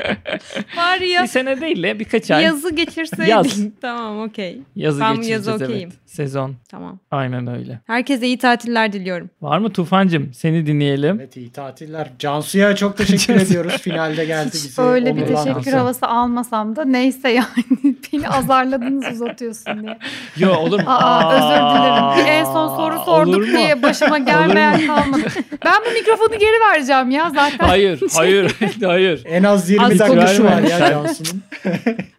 [0.77, 2.43] Var ya bir sene değil de birkaç ay.
[2.43, 3.29] yazı geçirseydik.
[3.29, 3.59] Yaz.
[3.81, 4.61] tamam okey.
[4.75, 5.93] Yazı Ben geçireceğiz yazı evet.
[6.05, 6.55] Sezon.
[6.69, 6.99] Tamam.
[7.11, 7.68] Aynen öyle.
[7.87, 9.29] Herkese iyi tatiller diliyorum.
[9.41, 10.33] Var mı Tufancım?
[10.33, 11.15] Seni dinleyelim.
[11.19, 12.09] Evet iyi tatiller.
[12.19, 13.77] Cansu'ya çok teşekkür ediyoruz.
[13.81, 14.81] Finalde geldi bize.
[14.81, 17.47] Öyle bir teşekkür havası almasam da neyse yani
[18.13, 19.97] beni azarladınız uzatıyorsun diye.
[20.37, 20.85] Yo olur mu?
[20.89, 22.25] Aa, özür dilerim.
[22.25, 25.21] Bir en son Aa, soru sorduk diye başıma gelmeyen kalmadı.
[25.65, 27.67] Ben bu mikrofonu geri vereceğim ya zaten.
[27.67, 29.21] Hayır, hayır, hayır.
[29.25, 30.69] En az 20 Az dakikası var verme.
[30.69, 31.41] ya Cansu'nun.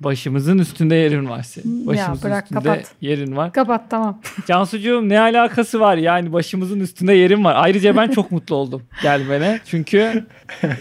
[0.01, 1.81] Başımızın üstünde yerin var senin.
[1.81, 2.85] Ya Başımızın bırak, üstünde kapat.
[3.01, 3.53] yerin var.
[3.53, 4.21] Kapat tamam.
[4.47, 7.55] Cansucuğum ne alakası var yani başımızın üstünde yerin var.
[7.59, 9.61] Ayrıca ben çok mutlu oldum gelmene.
[9.65, 10.25] Çünkü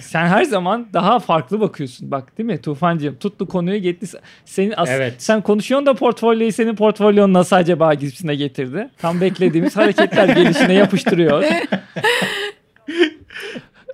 [0.02, 2.12] sen her zaman daha farklı bakıyorsun.
[2.12, 3.16] Bak değil mi Tufancığım?
[3.16, 4.18] Tuttu konuyu gitti.
[4.46, 5.14] Senin as- Evet.
[5.18, 8.90] Sen konuşuyorsun da portfolyoyu senin portfolyon nasıl acaba gibisine getirdi.
[8.98, 11.44] Tam beklediğimiz hareketler gelişine yapıştırıyor.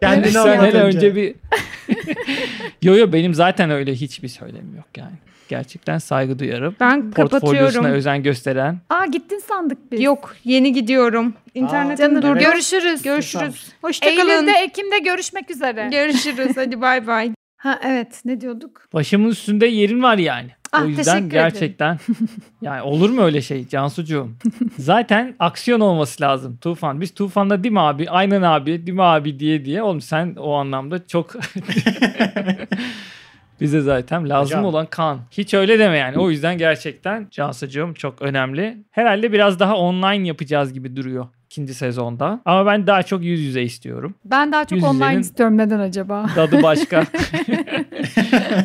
[0.01, 0.97] Kendini hele önce.
[0.97, 1.35] önce bir...
[2.81, 5.15] yo yo benim zaten öyle hiçbir söylem yok yani.
[5.49, 6.75] Gerçekten saygı duyarım.
[6.79, 7.85] Ben Portfolyosuna kapatıyorum.
[7.97, 8.77] özen gösteren.
[8.89, 10.01] Aa gittin sandık biz.
[10.01, 11.33] Yok yeni gidiyorum.
[11.53, 12.39] İnternetim Canım durdu.
[12.39, 13.01] görüşürüz.
[13.03, 13.67] Görüşürüz.
[13.81, 14.29] Hoşçakalın.
[14.29, 15.87] Eylül'de Ekim'de görüşmek üzere.
[15.91, 16.51] Görüşürüz.
[16.57, 17.31] Hadi bay bay.
[17.57, 18.81] ha evet ne diyorduk?
[18.93, 20.49] Başımın üstünde yerin var yani.
[20.71, 21.99] Ah, o yüzden gerçekten
[22.61, 24.29] yani olur mu öyle şey Cansucuğum?
[24.79, 27.01] Zaten aksiyon olması lazım Tufan.
[27.01, 28.09] Biz Tufan'da değil mi abi?
[28.09, 29.83] Aynen abi değil mi abi diye diye.
[29.83, 31.31] Oğlum sen o anlamda çok
[33.61, 34.65] bize zaten lazım Hocam.
[34.65, 35.19] olan kan.
[35.31, 36.17] Hiç öyle deme yani.
[36.17, 38.77] O yüzden gerçekten Cansucuğum çok önemli.
[38.91, 41.25] Herhalde biraz daha online yapacağız gibi duruyor
[41.55, 42.41] ikinci sezonda.
[42.45, 44.15] Ama ben daha çok yüz yüze istiyorum.
[44.25, 46.25] Ben daha çok Yüz online istiyorum neden acaba?
[46.35, 46.95] Tadı başka.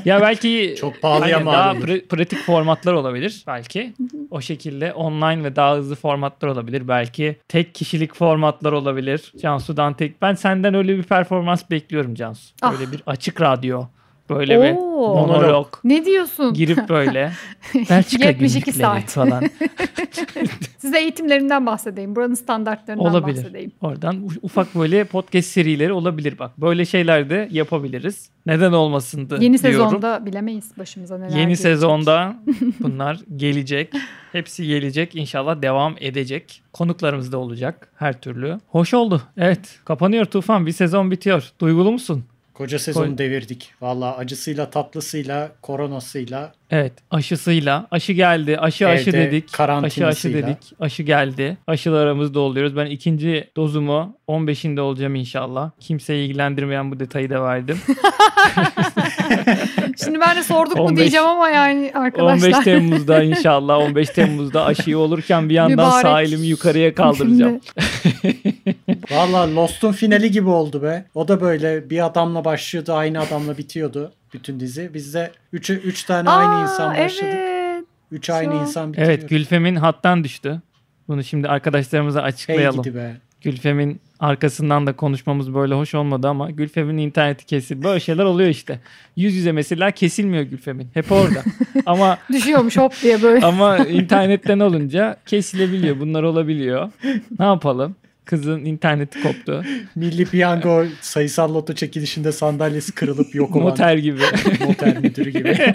[0.04, 3.92] ya belki Çok pahalıya mal daha pra- pratik formatlar olabilir belki.
[4.30, 6.88] O şekilde online ve daha hızlı formatlar olabilir.
[6.88, 9.32] Belki tek kişilik formatlar olabilir.
[9.42, 10.22] Cansu'dan tek.
[10.22, 12.54] Ben senden öyle bir performans bekliyorum Cansu.
[12.62, 12.72] Ah.
[12.72, 13.84] Böyle bir açık radyo.
[14.30, 15.26] Böyle bir Oo.
[15.26, 15.66] monolog.
[15.84, 16.54] Ne diyorsun?
[16.54, 17.32] Girip böyle
[17.90, 19.04] Belçika 72 günlükleri saat.
[19.10, 19.44] falan.
[20.78, 22.16] Size eğitimlerimden bahsedeyim.
[22.16, 23.36] Buranın standartlarından Olabilir.
[23.36, 23.72] bahsedeyim.
[23.80, 26.58] Oradan ufak böyle podcast serileri olabilir bak.
[26.60, 28.30] Böyle şeyler de yapabiliriz.
[28.46, 29.58] Neden olmasın da Yeni diyorum.
[29.88, 31.58] sezonda bilemeyiz başımıza neler Yeni gelecek.
[31.62, 32.36] sezonda
[32.80, 33.92] bunlar gelecek.
[34.32, 35.16] Hepsi gelecek.
[35.16, 36.62] İnşallah devam edecek.
[36.72, 38.58] Konuklarımız da olacak her türlü.
[38.68, 39.22] Hoş oldu.
[39.36, 39.78] Evet.
[39.84, 40.66] Kapanıyor Tufan.
[40.66, 41.48] Bir sezon bitiyor.
[41.60, 42.24] Duygulu musun?
[42.60, 43.72] Koca sezonu Koy- devirdik.
[43.80, 46.92] Valla acısıyla tatlısıyla koronasıyla Evet.
[47.10, 47.86] Aşısıyla.
[47.90, 48.58] Aşı geldi.
[48.58, 49.60] Aşı aşı Evde dedik.
[49.60, 50.58] Aşı aşı dedik.
[50.80, 51.58] Aşı geldi.
[51.66, 52.76] Aşılarımızda oluyoruz.
[52.76, 55.70] Ben ikinci dozumu 15'inde olacağım inşallah.
[55.80, 57.78] Kimseyi ilgilendirmeyen bu detayı da verdim.
[60.04, 62.64] Şimdi ben de sorduk mu 15 diyeceğim ama yani 15 arkadaşlar.
[62.64, 67.60] Temmuz'da inşallah 15 Temmuz'da aşıyı olurken bir yandan Mübarek sağ elimi yukarıya kaldıracağım.
[69.10, 71.04] Valla Lost'un finali gibi oldu be.
[71.14, 74.94] O da böyle bir adamla başlıyordu aynı adamla bitiyordu bütün dizi.
[74.94, 77.34] Bizde 3 üç tane aynı Aa, insan başladık.
[77.34, 77.84] Evet.
[78.10, 79.12] 3 aynı Şu an- insan bitiriyor.
[79.12, 80.60] Evet Gülfem'in hattan düştü.
[81.08, 82.82] Bunu şimdi arkadaşlarımıza Hey açıklayalım.
[82.82, 83.16] gidi be.
[83.40, 87.84] Gülfem'in arkasından da konuşmamız böyle hoş olmadı ama Gülfem'in interneti kesildi.
[87.84, 88.80] Böyle şeyler oluyor işte.
[89.16, 90.88] Yüz yüze mesela kesilmiyor Gülfem'in.
[90.94, 91.42] Hep orada.
[91.86, 93.46] ama Düşüyormuş hop diye böyle.
[93.46, 96.00] ama internetten olunca kesilebiliyor.
[96.00, 96.90] Bunlar olabiliyor.
[97.38, 97.96] Ne yapalım?
[98.30, 99.64] Kızın interneti koptu.
[99.94, 104.20] Milli Piyango sayısal loto çekilişinde sandalyesi kırılıp yok olan Noter gibi.
[104.60, 105.48] noter müdürü gibi.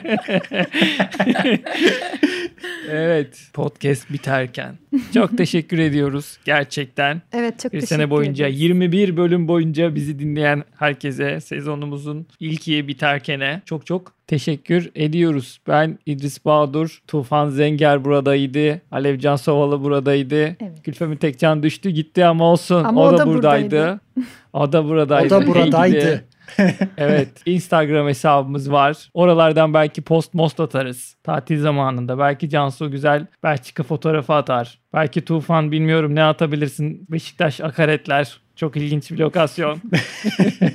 [2.89, 3.47] evet.
[3.53, 4.75] Podcast biterken.
[5.13, 7.21] Çok teşekkür ediyoruz gerçekten.
[7.33, 8.61] Evet çok Bir teşekkür sene boyunca ederiz.
[8.61, 15.59] 21 bölüm boyunca bizi dinleyen herkese sezonumuzun ilkiye biterkene çok çok teşekkür ediyoruz.
[15.67, 20.43] Ben İdris Bağdur, Tufan Zenger buradaydı, Alevcan Sovalı buradaydı.
[20.43, 20.83] Evet.
[20.83, 22.83] Gülfem'in Tekcan düştü gitti ama olsun.
[22.83, 23.65] Ama o, o da, da buradaydı.
[23.69, 23.99] buradaydı.
[24.53, 25.35] o da buradaydı.
[25.35, 26.25] O da buradaydı.
[26.97, 27.29] evet.
[27.45, 29.09] Instagram hesabımız var.
[29.13, 31.15] Oralardan belki post most atarız.
[31.23, 32.19] Tatil zamanında.
[32.19, 34.79] Belki Cansu güzel Belçika fotoğrafı atar.
[34.93, 37.05] Belki Tufan bilmiyorum ne atabilirsin.
[37.09, 38.39] Beşiktaş akaretler.
[38.55, 39.81] Çok ilginç bir lokasyon.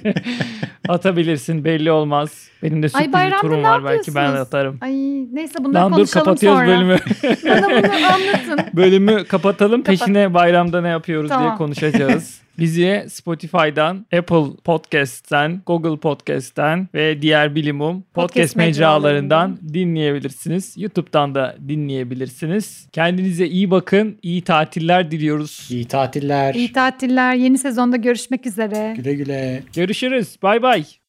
[0.89, 2.50] Atabilirsin belli olmaz.
[2.63, 3.85] Benim de sürpriz bir bayramda turum ne var.
[3.85, 4.79] Belki ben atarım.
[4.81, 4.93] Ay
[5.35, 6.69] neyse bunları Lan dur konuşalım kapatıyoruz sonra.
[6.69, 6.97] bölümü.
[7.45, 8.67] Bana bunu anlatın.
[8.77, 9.83] Bölümü kapatalım.
[9.83, 9.99] Kapat.
[10.01, 11.59] Peşine bayramda ne yapıyoruz diye Tamam.
[11.59, 12.41] konuşacağız.
[12.59, 19.59] Bizi Spotify'dan, Apple Podcast'ten, Google Podcast'ten ve diğer bilimum podcast, Podcast mecralarından.
[19.73, 20.75] dinleyebilirsiniz.
[20.79, 22.89] YouTube'dan da dinleyebilirsiniz.
[22.93, 24.19] Kendinize iyi bakın.
[24.23, 25.69] İyi tatiller diliyoruz.
[25.71, 26.55] İyi tatiller.
[26.55, 27.35] İyi tatiller.
[27.35, 28.95] Yeni sezonda görüşmek üzere.
[28.97, 29.63] Güle güle.
[29.75, 30.37] Görüşürüz.
[30.43, 31.00] Bay bay.